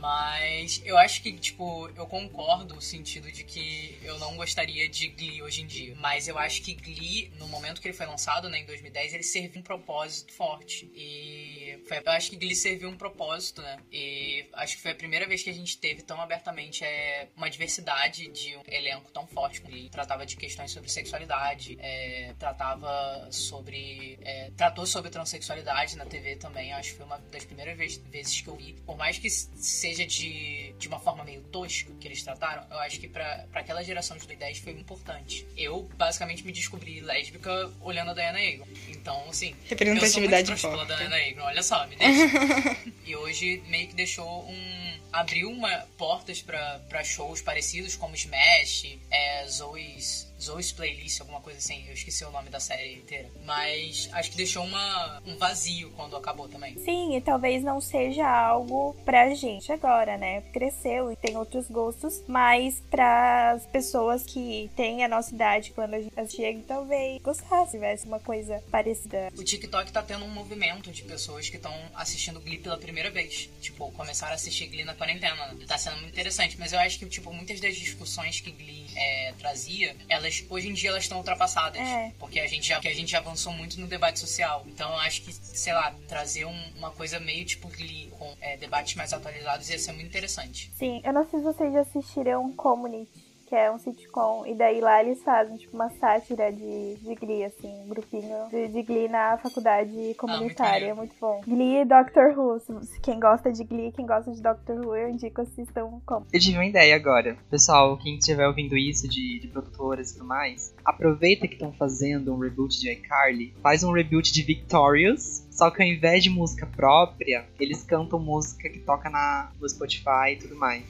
Mas 0.00 0.82
eu 0.84 0.98
acho 0.98 1.22
que, 1.22 1.32
tipo, 1.32 1.88
eu 1.96 2.06
concordo 2.06 2.74
no 2.74 2.80
sentido 2.82 3.30
de 3.30 3.44
que 3.44 3.96
eu 4.02 4.18
não 4.18 4.36
gostaria 4.36 4.88
de 4.88 5.08
Glee 5.08 5.40
hoje 5.42 5.62
em 5.62 5.66
dia. 5.66 5.94
Mas 6.00 6.26
eu 6.28 6.36
acho 6.36 6.60
que 6.60 6.74
Glee, 6.74 7.30
no 7.38 7.46
momento 7.48 7.80
que 7.80 7.86
ele 7.88 7.96
foi 7.96 8.04
lançado, 8.04 8.48
né, 8.50 8.58
em 8.58 8.66
2010, 8.66 9.14
ele 9.14 9.22
serviu 9.22 9.60
um 9.60 9.62
propósito 9.62 10.32
forte. 10.34 10.90
E 10.94 11.78
foi- 11.88 11.98
eu 12.04 12.12
acho 12.12 12.30
que 12.30 12.36
Glee 12.36 12.54
serviu 12.56 12.88
um 12.90 12.96
propósito, 12.96 13.62
né? 13.62 13.78
E 13.92 14.44
acho 14.54 14.76
que 14.76 14.82
foi 14.82 14.90
a 14.90 14.94
primeira 14.96 15.26
vez 15.26 15.42
que 15.42 15.50
a 15.50 15.54
gente 15.54 15.78
teve 15.78 16.02
tão 16.02 16.20
abertamente 16.20 16.84
é, 16.84 17.28
uma 17.36 17.48
diversidade 17.48 18.26
de 18.28 18.56
um 18.56 18.62
elenco 18.66 19.10
tão 19.12 19.26
forte. 19.26 19.60
Glee 19.60 19.88
tratava 19.88 20.26
de 20.26 20.36
questões 20.36 20.70
sobre 20.72 20.90
sexualidade, 20.90 21.78
é, 21.80 22.34
tratava 22.38 23.28
sobre. 23.30 24.18
é, 24.22 24.50
tratou 24.64 24.86
sobre 24.86 25.10
transexualidade 25.10 25.94
na 25.96 26.06
TV 26.06 26.36
também. 26.36 26.72
Acho 26.72 26.92
que 26.92 26.96
foi 26.96 27.04
uma 27.06 27.18
das 27.30 27.44
primeiras 27.44 27.76
vez- 27.76 27.98
vezes 28.10 28.40
que 28.40 28.48
eu 28.48 28.56
vi. 28.56 28.72
Por 28.86 28.96
mais 28.96 29.18
que 29.18 29.28
seja 29.28 30.06
de, 30.06 30.72
de 30.78 30.88
uma 30.88 30.98
forma 30.98 31.22
meio 31.22 31.42
tosca 31.42 31.92
que 32.00 32.08
eles 32.08 32.22
trataram, 32.22 32.66
eu 32.70 32.78
acho 32.78 32.98
que 32.98 33.06
pra, 33.06 33.44
pra 33.52 33.60
aquela 33.60 33.82
geração 33.84 34.16
de 34.16 34.26
2010 34.26 34.58
foi 34.58 34.72
importante. 34.72 35.46
Eu, 35.56 35.82
basicamente, 35.96 36.42
me 36.44 36.50
descobri 36.52 37.00
lésbica 37.00 37.70
olhando 37.82 38.12
a 38.12 38.14
Diana 38.14 38.40
Eagle. 38.42 38.66
Então, 38.88 39.28
assim. 39.28 39.48
Eu 39.50 39.54
sou 39.54 39.58
muito 39.58 39.70
Representatividade 39.70 40.46
pela 40.46 40.76
forte. 40.86 40.96
Diana 40.96 41.18
Eagle, 41.18 41.42
olha 41.44 41.62
só, 41.62 41.86
me 41.86 41.96
deixa. 41.96 42.76
e 43.04 43.14
hoje 43.16 43.62
meio 43.68 43.88
que 43.88 43.94
deixou 43.94 44.48
um. 44.48 44.98
abriu 45.12 45.50
uma, 45.50 45.86
portas 45.98 46.40
pra 46.40 46.78
pra 46.88 47.04
shows 47.04 47.42
parecidos 47.42 47.96
como 47.96 48.14
Smash, 48.14 48.96
é, 49.10 49.46
Zoe's 49.46 50.32
Zoe's 50.40 50.72
Playlist, 50.72 51.20
alguma 51.20 51.40
coisa 51.40 51.58
assim. 51.58 51.84
Eu 51.86 51.94
esqueci 51.94 52.24
o 52.24 52.30
nome 52.30 52.50
da 52.50 52.60
série 52.60 52.94
inteira. 52.94 53.28
Mas 53.44 54.08
acho 54.12 54.30
que 54.30 54.36
deixou 54.36 54.64
uma, 54.64 55.22
um 55.26 55.36
vazio 55.36 55.90
quando 55.92 56.16
acabou 56.16 56.48
também. 56.48 56.76
Sim, 56.78 57.16
e 57.16 57.20
talvez 57.20 57.62
não 57.62 57.80
seja 57.80 58.26
algo 58.26 58.94
pra 59.04 59.34
gente 59.34 59.72
agora, 59.72 60.16
né? 60.16 60.42
Cresceu 60.52 61.10
e 61.10 61.16
tem 61.16 61.36
outros 61.36 61.68
gostos, 61.68 62.22
mas 62.26 62.82
para 62.90 63.52
as 63.52 63.66
pessoas 63.66 64.22
que 64.24 64.70
têm 64.76 65.04
a 65.04 65.08
nossa 65.08 65.34
idade 65.34 65.72
quando 65.72 65.94
a 65.94 66.00
gente 66.00 66.18
assistia, 66.18 66.62
talvez 66.66 67.20
gostasse, 67.22 67.72
tivesse 67.72 68.06
uma 68.06 68.20
coisa 68.20 68.62
parecida. 68.70 69.28
O 69.36 69.44
TikTok 69.44 69.90
tá 69.92 70.02
tendo 70.02 70.24
um 70.24 70.30
movimento 70.30 70.90
de 70.90 71.02
pessoas 71.02 71.48
que 71.48 71.56
estão 71.56 71.74
assistindo 71.94 72.40
Glee 72.40 72.58
pela 72.58 72.76
primeira 72.76 73.10
vez. 73.10 73.48
Tipo, 73.60 73.90
começaram 73.92 74.32
a 74.32 74.34
assistir 74.34 74.66
Glee 74.66 74.84
na 74.84 74.94
quarentena. 74.94 75.54
Tá 75.66 75.78
sendo 75.78 75.96
muito 75.96 76.12
interessante. 76.12 76.58
Mas 76.58 76.72
eu 76.72 76.78
acho 76.78 76.98
que, 76.98 77.06
tipo, 77.06 77.32
muitas 77.32 77.60
das 77.60 77.76
discussões 77.76 78.40
que 78.40 78.50
Glee 78.50 78.86
é, 78.94 79.34
trazia, 79.38 79.96
elas 80.08 80.33
hoje 80.48 80.68
em 80.68 80.72
dia 80.72 80.90
elas 80.90 81.04
estão 81.04 81.18
ultrapassadas. 81.18 81.80
É. 81.80 82.12
Porque 82.18 82.40
a 82.40 82.46
gente, 82.46 82.66
já, 82.66 82.80
que 82.80 82.88
a 82.88 82.94
gente 82.94 83.14
avançou 83.16 83.52
muito 83.52 83.78
no 83.80 83.86
debate 83.86 84.18
social. 84.20 84.64
Então 84.66 84.90
eu 84.90 84.98
acho 84.98 85.22
que, 85.22 85.32
sei 85.32 85.72
lá, 85.72 85.94
trazer 86.08 86.44
um- 86.46 86.72
uma 86.76 86.90
coisa 86.90 87.20
meio 87.20 87.44
tipo 87.44 87.68
Glee 87.68 88.08
com 88.18 88.34
é, 88.40 88.56
debates 88.56 88.94
mais 88.94 89.12
atualizados 89.12 89.68
ia 89.70 89.78
ser 89.78 89.92
muito 89.92 90.06
interessante. 90.06 90.70
Sim, 90.76 91.00
eu 91.04 91.12
não 91.12 91.28
sei 91.28 91.40
se 91.40 91.44
vocês 91.44 91.74
assistiram 91.76 92.52
Community, 92.54 93.10
que 93.54 93.58
é 93.58 93.70
um 93.70 93.78
sitcom, 93.78 94.44
e 94.44 94.54
daí 94.56 94.80
lá 94.80 95.00
eles 95.00 95.22
fazem 95.22 95.56
tipo 95.56 95.76
uma 95.76 95.88
sátira 95.88 96.50
de, 96.50 96.96
de 96.96 97.14
Glee, 97.14 97.44
assim, 97.44 97.68
um 97.84 97.88
grupinho 97.88 98.48
de, 98.50 98.66
de 98.66 98.82
Glee 98.82 99.06
na 99.06 99.38
faculdade 99.38 100.12
comunitária, 100.18 100.86
é 100.86 100.92
maneiro. 100.92 100.96
muito 100.96 101.14
bom. 101.20 101.40
Glee 101.46 101.82
e 101.82 101.84
Doctor 101.84 102.36
Who, 102.36 102.60
quem 103.00 103.20
gosta 103.20 103.52
de 103.52 103.62
Glee, 103.62 103.92
quem 103.92 104.04
gosta 104.04 104.32
de 104.32 104.42
Doctor 104.42 104.84
Who, 104.84 104.96
eu 104.96 105.08
indico 105.08 105.40
assistam 105.40 106.00
como. 106.04 106.26
Eu 106.32 106.40
tive 106.40 106.56
uma 106.56 106.66
ideia 106.66 106.96
agora. 106.96 107.36
Pessoal, 107.48 107.96
quem 107.96 108.16
estiver 108.16 108.44
ouvindo 108.44 108.76
isso 108.76 109.06
de, 109.06 109.38
de 109.38 109.46
produtoras 109.46 110.10
e 110.10 110.14
tudo 110.14 110.26
mais, 110.26 110.74
aproveita 110.84 111.46
que 111.46 111.54
estão 111.54 111.72
fazendo 111.74 112.34
um 112.34 112.38
reboot 112.40 112.80
de 112.80 112.90
iCarly, 112.90 113.54
faz 113.62 113.84
um 113.84 113.92
reboot 113.92 114.32
de 114.32 114.42
Victorious, 114.42 115.46
só 115.52 115.70
que 115.70 115.80
ao 115.80 115.88
invés 115.88 116.24
de 116.24 116.28
música 116.28 116.66
própria, 116.66 117.44
eles 117.60 117.84
cantam 117.84 118.18
música 118.18 118.68
que 118.68 118.80
toca 118.80 119.08
na, 119.08 119.52
no 119.60 119.68
Spotify 119.68 120.32
e 120.32 120.36
tudo 120.38 120.56
mais. 120.56 120.82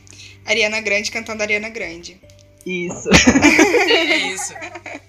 Ariana 0.46 0.81
Grande 0.81 1.11
cantando 1.11 1.42
Ariana 1.42 1.68
Grande. 1.68 2.18
Isso. 2.66 3.09
É 3.11 4.16
isso. 4.33 4.55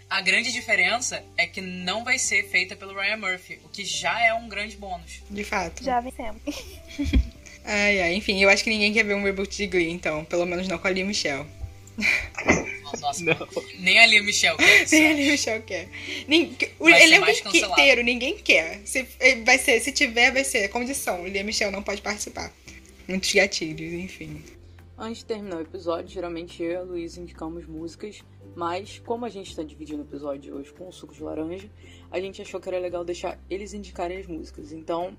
A 0.10 0.22
grande 0.22 0.52
diferença 0.52 1.24
é 1.38 1.46
que 1.48 1.62
não 1.62 2.04
vai 2.04 2.18
ser 2.20 2.44
feita 2.50 2.76
pelo 2.76 2.94
Ryan 2.94 3.18
Murphy, 3.18 3.60
o 3.66 3.70
que 3.70 3.84
já 3.84 4.20
é 4.24 4.34
um 4.34 4.48
grande 4.48 4.78
bônus. 4.78 5.22
De 5.30 5.44
fato. 5.44 5.84
Já 5.84 6.00
vencemos. 6.00 6.42
Ai, 7.68 8.00
ai. 8.00 8.14
Enfim, 8.14 8.40
eu 8.44 8.48
acho 8.48 8.64
que 8.64 8.70
ninguém 8.70 8.94
quer 8.94 9.04
ver 9.04 9.16
um 9.16 9.24
reboot 9.24 9.58
de 9.58 9.66
Glee, 9.66 9.90
então. 9.90 10.24
Pelo 10.26 10.46
menos 10.46 10.68
não 10.68 10.78
com 10.78 10.88
a 10.88 10.92
Lia 10.92 11.04
Michelle. 11.04 11.48
Nossa, 13.02 13.24
Não. 13.24 13.36
nem 13.80 13.98
a 13.98 14.06
Lia 14.06 14.22
Michelle 14.22 14.56
quer 14.56 14.84
isso. 14.84 14.94
Nem 14.94 15.08
a 15.08 15.14
Lia 15.14 15.32
Michelle 15.32 15.64
quer. 15.64 15.88
Nin- 16.28 16.56
O 16.80 16.88
elenco 16.88 17.28
inteiro, 17.58 18.04
ninguém 18.04 18.38
quer. 18.38 18.82
Se, 18.86 19.08
eh, 19.20 19.38
vai 19.44 19.58
ser, 19.58 19.80
se 19.80 19.92
tiver, 19.92 20.32
vai 20.32 20.44
ser 20.44 20.68
condição. 20.70 21.26
Lia 21.26 21.44
Michelle 21.44 21.72
não 21.72 21.82
pode 21.82 22.04
participar. 22.04 22.52
Muitos 23.08 23.34
gatilhos, 23.34 23.94
enfim. 23.94 24.44
Antes 24.98 25.20
de 25.20 25.26
terminar 25.26 25.58
o 25.58 25.62
episódio, 25.62 26.08
geralmente 26.08 26.64
eu 26.64 26.72
e 26.72 26.76
a 26.76 26.82
Luísa 26.82 27.20
indicamos 27.20 27.68
músicas, 27.68 28.24
mas 28.56 29.00
como 29.00 29.26
a 29.26 29.30
gente 29.30 29.50
está 29.50 29.62
dividindo 29.62 30.02
o 30.02 30.06
episódio 30.06 30.56
hoje 30.56 30.74
com 30.74 30.88
o 30.88 30.94
suco 30.94 31.14
de 31.14 31.22
laranja, 31.22 31.70
a 32.10 32.20
gente 32.20 32.42
achou 32.42 32.62
que 32.62 32.70
era 32.70 32.80
legal 32.80 33.04
deixar 33.04 33.38
eles 33.50 33.74
indicarem 33.74 34.20
as 34.20 34.26
músicas. 34.26 34.72
Então, 34.72 35.18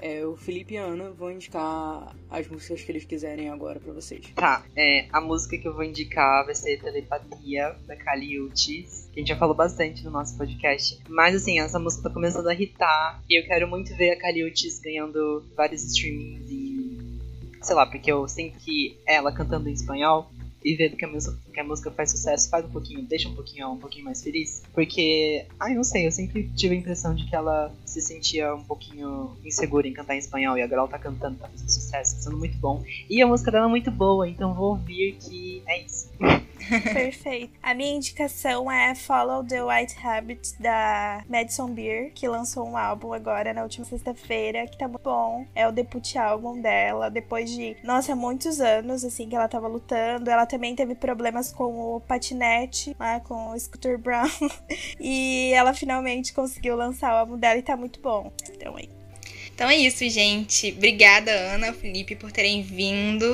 é, 0.00 0.24
o 0.24 0.36
Felipe 0.36 0.74
e 0.74 0.76
a 0.76 0.84
Ana 0.84 1.10
vão 1.10 1.32
indicar 1.32 2.14
as 2.30 2.46
músicas 2.48 2.82
que 2.82 2.92
eles 2.92 3.04
quiserem 3.04 3.48
agora 3.48 3.80
pra 3.80 3.92
vocês. 3.92 4.26
Tá, 4.34 4.64
é, 4.76 5.08
a 5.10 5.20
música 5.20 5.56
que 5.56 5.66
eu 5.66 5.74
vou 5.74 5.84
indicar 5.84 6.44
vai 6.44 6.54
ser 6.54 6.78
Telepatia, 6.78 7.76
da 7.86 7.96
Kali 7.96 8.40
Uchis, 8.40 9.08
que 9.12 9.20
a 9.20 9.22
gente 9.22 9.28
já 9.28 9.36
falou 9.36 9.54
bastante 9.56 10.04
no 10.04 10.10
nosso 10.10 10.36
podcast. 10.36 11.00
Mas 11.08 11.34
assim, 11.34 11.58
essa 11.60 11.78
música 11.78 12.04
tá 12.04 12.10
começando 12.10 12.46
a 12.46 12.54
irritar, 12.54 13.22
e 13.28 13.40
eu 13.40 13.46
quero 13.46 13.66
muito 13.66 13.96
ver 13.96 14.10
a 14.10 14.18
Kali 14.18 14.44
Uchis 14.44 14.78
ganhando 14.80 15.44
vários 15.56 15.82
streamings. 15.82 16.48
Sei 17.62 17.74
lá, 17.74 17.86
porque 17.86 18.10
eu 18.10 18.26
sinto 18.28 18.58
que 18.58 18.98
ela 19.06 19.32
cantando 19.32 19.68
em 19.68 19.72
espanhol 19.72 20.30
e 20.64 20.74
vendo 20.74 20.96
que 20.96 21.04
a, 21.04 21.08
música, 21.08 21.36
que 21.52 21.60
a 21.60 21.64
música 21.64 21.90
faz 21.90 22.10
sucesso, 22.10 22.50
faz 22.50 22.64
um 22.64 22.70
pouquinho, 22.70 23.02
deixa 23.02 23.28
um 23.28 23.34
pouquinho, 23.34 23.70
um 23.70 23.78
pouquinho 23.78 24.04
mais 24.04 24.22
feliz. 24.22 24.62
Porque, 24.74 25.46
ai, 25.58 25.74
não 25.74 25.84
sei, 25.84 26.06
eu 26.06 26.12
sempre 26.12 26.48
tive 26.56 26.74
a 26.74 26.78
impressão 26.78 27.14
de 27.14 27.24
que 27.26 27.34
ela 27.34 27.72
se 27.84 28.00
sentia 28.00 28.54
um 28.54 28.64
pouquinho 28.64 29.36
insegura 29.44 29.86
em 29.86 29.92
cantar 29.92 30.14
em 30.14 30.18
espanhol, 30.18 30.58
e 30.58 30.62
agora 30.62 30.82
ela 30.82 30.90
tá 30.90 30.98
cantando, 30.98 31.38
tá 31.38 31.48
fazendo 31.48 31.70
sucesso, 31.70 32.16
tá 32.16 32.22
sendo 32.22 32.38
muito 32.38 32.58
bom. 32.58 32.82
E 33.08 33.22
a 33.22 33.26
música 33.26 33.50
dela 33.50 33.66
é 33.66 33.68
muito 33.68 33.90
boa, 33.90 34.28
então 34.28 34.54
vou 34.54 34.70
ouvir 34.70 35.16
que 35.20 35.62
é 35.66 35.84
isso. 35.84 36.10
Perfeito. 36.92 37.52
A 37.62 37.74
minha 37.74 37.96
indicação 37.96 38.70
é 38.70 38.94
Follow 38.94 39.44
the 39.44 39.62
White 39.62 39.96
Habit 40.04 40.60
da 40.60 41.24
Madison 41.28 41.68
Beer, 41.68 42.12
que 42.14 42.28
lançou 42.28 42.66
um 42.68 42.76
álbum 42.76 43.12
agora 43.12 43.52
na 43.52 43.62
última 43.62 43.84
sexta-feira, 43.84 44.66
que 44.66 44.78
tá 44.78 44.86
muito 44.86 45.02
bom. 45.02 45.46
É 45.54 45.66
o 45.66 45.72
debut 45.72 46.16
álbum 46.16 46.60
dela, 46.60 47.10
depois 47.10 47.50
de, 47.50 47.76
nossa, 47.82 48.14
muitos 48.14 48.60
anos, 48.60 49.04
assim, 49.04 49.28
que 49.28 49.36
ela 49.36 49.48
tava 49.48 49.68
lutando. 49.68 50.30
Ela 50.30 50.46
também 50.46 50.74
teve 50.74 50.94
problemas 50.94 51.52
com 51.52 51.96
o 51.96 52.00
patinete, 52.00 52.94
lá 52.98 53.20
com 53.20 53.50
o 53.50 53.58
Scooter 53.58 53.98
Brown. 53.98 54.28
e 55.00 55.52
ela 55.54 55.72
finalmente 55.74 56.32
conseguiu 56.32 56.76
lançar 56.76 57.14
o 57.14 57.18
álbum 57.18 57.38
dela 57.38 57.58
e 57.58 57.62
tá 57.62 57.76
muito 57.76 58.00
bom. 58.00 58.32
Então 58.50 58.76
aí. 58.76 58.88
Então 59.58 59.68
é 59.68 59.76
isso, 59.76 60.08
gente. 60.08 60.70
Obrigada, 60.70 61.32
Ana, 61.32 61.72
Felipe, 61.72 62.14
por 62.14 62.30
terem 62.30 62.62
vindo. 62.62 63.26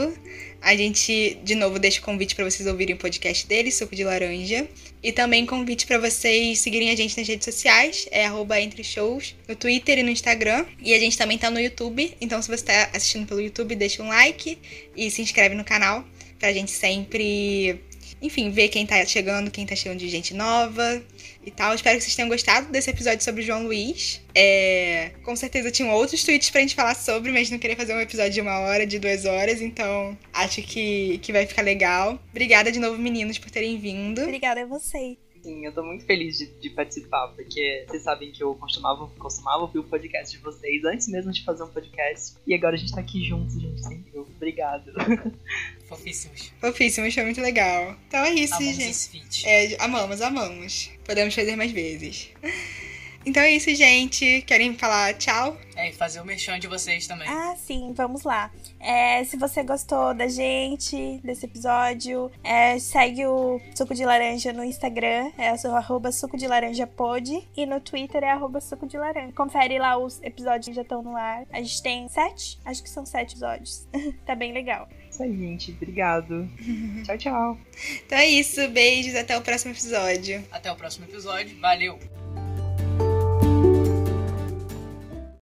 A 0.65 0.75
gente, 0.75 1.39
de 1.45 1.55
novo, 1.55 1.79
deixa 1.79 2.01
o 2.01 2.03
convite 2.03 2.35
para 2.35 2.43
vocês 2.43 2.67
ouvirem 2.67 2.95
o 2.95 2.99
podcast 2.99 3.47
dele, 3.47 3.71
Suco 3.71 3.95
de 3.95 4.03
Laranja. 4.03 4.67
E 5.03 5.13
também 5.13 5.45
convite 5.45 5.87
para 5.87 5.99
vocês 5.99 6.59
seguirem 6.59 6.89
a 6.89 6.97
gente 6.97 7.19
nas 7.19 7.29
redes 7.29 7.45
sociais, 7.45 8.09
é 8.11 8.25
arroba 8.25 8.59
Entre 8.59 8.83
Shows, 8.83 9.37
no 9.47 9.55
Twitter 9.55 9.99
e 9.99 10.03
no 10.03 10.09
Instagram. 10.09 10.65
E 10.81 10.95
a 10.95 10.99
gente 10.99 11.19
também 11.19 11.37
tá 11.37 11.51
no 11.51 11.61
YouTube, 11.61 12.17
então 12.19 12.41
se 12.41 12.49
você 12.49 12.65
tá 12.65 12.91
assistindo 12.95 13.27
pelo 13.27 13.43
YouTube, 13.43 13.77
deixa 13.77 14.03
um 14.03 14.09
like 14.09 14.59
e 14.97 15.11
se 15.11 15.21
inscreve 15.21 15.55
no 15.55 15.65
canal 15.65 16.03
pra 16.39 16.51
gente 16.51 16.71
sempre, 16.71 17.79
enfim, 18.25 18.51
ver 18.51 18.69
quem 18.69 18.87
tá 18.87 19.05
chegando, 19.05 19.51
quem 19.51 19.67
tá 19.67 19.77
chegando 19.77 19.99
de 19.99 20.09
gente 20.09 20.33
nova 20.33 21.03
e 21.45 21.51
tal. 21.51 21.75
Espero 21.75 21.99
que 21.99 22.05
vocês 22.05 22.17
tenham 22.17 22.29
gostado 22.29 22.71
desse 22.71 22.89
episódio 22.89 23.23
sobre 23.23 23.43
o 23.43 23.45
João 23.45 23.65
Luiz. 23.65 24.23
É, 24.35 25.13
com 25.23 25.37
certeza 25.37 25.71
tinham 25.71 25.91
outros 25.91 26.25
tweets 26.25 26.49
pra 26.49 26.63
gente 26.63 26.75
falar 26.75 26.95
sobre, 26.95 27.31
mas 27.31 27.51
não 27.51 27.59
queria 27.59 27.77
fazer 27.77 27.95
um 27.95 28.01
episódio 28.01 28.33
de 28.33 28.41
uma 28.41 28.61
hora, 28.61 28.87
de 28.87 28.99
duas 28.99 29.27
horas, 29.27 29.61
então 29.61 30.17
acho 30.33 30.63
que, 30.63 31.19
que 31.19 31.33
vai 31.33 31.47
ficar 31.47 31.63
legal. 31.63 32.19
Obrigada 32.31 32.73
de 32.73 32.79
novo, 32.79 32.99
meninos, 32.99 33.39
por 33.39 33.51
terem 33.51 33.79
vindo. 33.79 34.23
Obrigada 34.23 34.63
a 34.63 34.67
vocês. 34.67 35.19
Sim, 35.45 35.67
eu 35.67 35.73
tô 35.73 35.83
muito 35.83 36.07
feliz 36.07 36.39
de, 36.39 36.47
de 36.47 36.71
participar, 36.71 37.29
porque 37.29 37.85
vocês 37.87 38.03
sabem 38.03 38.33
que 38.33 38.43
eu 38.43 38.55
costumava, 38.55 39.07
costumava 39.19 39.59
ouvir 39.59 39.79
o 39.79 39.85
podcast 39.85 40.35
de 40.35 40.43
vocês 40.43 40.83
antes 40.87 41.07
mesmo 41.07 41.31
de 41.31 41.45
fazer 41.45 41.63
um 41.63 41.69
podcast. 41.69 42.37
E 42.47 42.55
agora 42.55 42.77
a 42.77 42.79
gente 42.79 42.95
tá 42.95 43.03
aqui 43.03 43.23
juntos, 43.23 43.61
gente, 43.61 43.83
sem 43.83 44.03
eu. 44.15 44.27
Obrigado. 44.37 44.91
Fofíssimos. 45.87 46.51
Fofíssimos, 46.59 47.15
foi 47.15 47.25
muito 47.25 47.43
legal. 47.43 47.95
Então 48.09 48.25
é 48.25 48.33
isso, 48.33 48.55
Amamos 48.55 48.75
gente. 48.75 48.91
esse 48.91 49.11
feat. 49.11 49.47
É, 49.47 49.85
amamos, 49.85 50.23
amamos. 50.23 50.91
Podemos 51.05 51.35
fazer 51.35 51.57
mais 51.57 51.73
vezes. 51.73 52.31
Então 53.27 53.43
é 53.43 53.53
isso, 53.53 53.75
gente. 53.75 54.43
Querem 54.43 54.75
falar 54.75 55.15
tchau? 55.15 55.57
É, 55.77 55.89
e 55.89 55.93
fazer 55.93 56.21
o 56.21 56.25
merchan 56.25 56.59
de 56.59 56.69
vocês 56.69 57.07
também. 57.07 57.29
Ah, 57.29 57.55
sim, 57.57 57.93
vamos 57.97 58.23
lá. 58.23 58.51
É, 58.79 59.25
se 59.25 59.37
você 59.37 59.63
gostou 59.63 60.15
da 60.15 60.29
gente, 60.29 61.21
desse 61.25 61.47
episódio, 61.47 62.31
é, 62.45 62.79
segue 62.79 63.27
o 63.27 63.61
Suco 63.75 63.95
de 63.95 64.05
Laranja 64.05 64.53
no 64.53 64.63
Instagram, 64.63 65.33
é 65.37 65.53
o 65.53 65.59
seu 65.59 65.75
arroba 65.75 66.13
suco 66.13 66.37
de 66.37 66.47
laranja 66.47 66.87
pod, 66.87 67.49
e 67.57 67.67
no 67.67 67.81
Twitter 67.81 68.23
é 68.23 68.31
arroba 68.31 68.61
suco 68.61 68.87
de 68.87 68.97
laranja. 68.97 69.33
Confere 69.33 69.79
lá 69.79 69.97
os 69.97 70.23
episódios 70.23 70.69
que 70.69 70.75
já 70.75 70.83
estão 70.83 71.03
no 71.03 71.17
ar. 71.17 71.45
A 71.51 71.61
gente 71.61 71.83
tem 71.83 72.09
sete? 72.09 72.59
Acho 72.65 72.83
que 72.83 72.91
são 72.91 73.05
sete 73.05 73.33
episódios. 73.33 73.89
tá 74.25 74.35
bem 74.35 74.53
legal. 74.53 74.89
Isso 75.11 75.23
aí, 75.23 75.37
gente. 75.37 75.73
Obrigado. 75.73 76.49
tchau, 77.05 77.19
tchau. 77.19 77.59
Então 78.07 78.19
é 78.19 78.27
isso, 78.27 78.69
beijos, 78.69 79.15
até 79.15 79.37
o 79.37 79.43
próximo 79.43 79.73
episódio. 79.73 80.45
Até 80.53 80.71
o 80.71 80.77
próximo 80.77 81.07
episódio. 81.07 81.59
Valeu! 81.61 82.24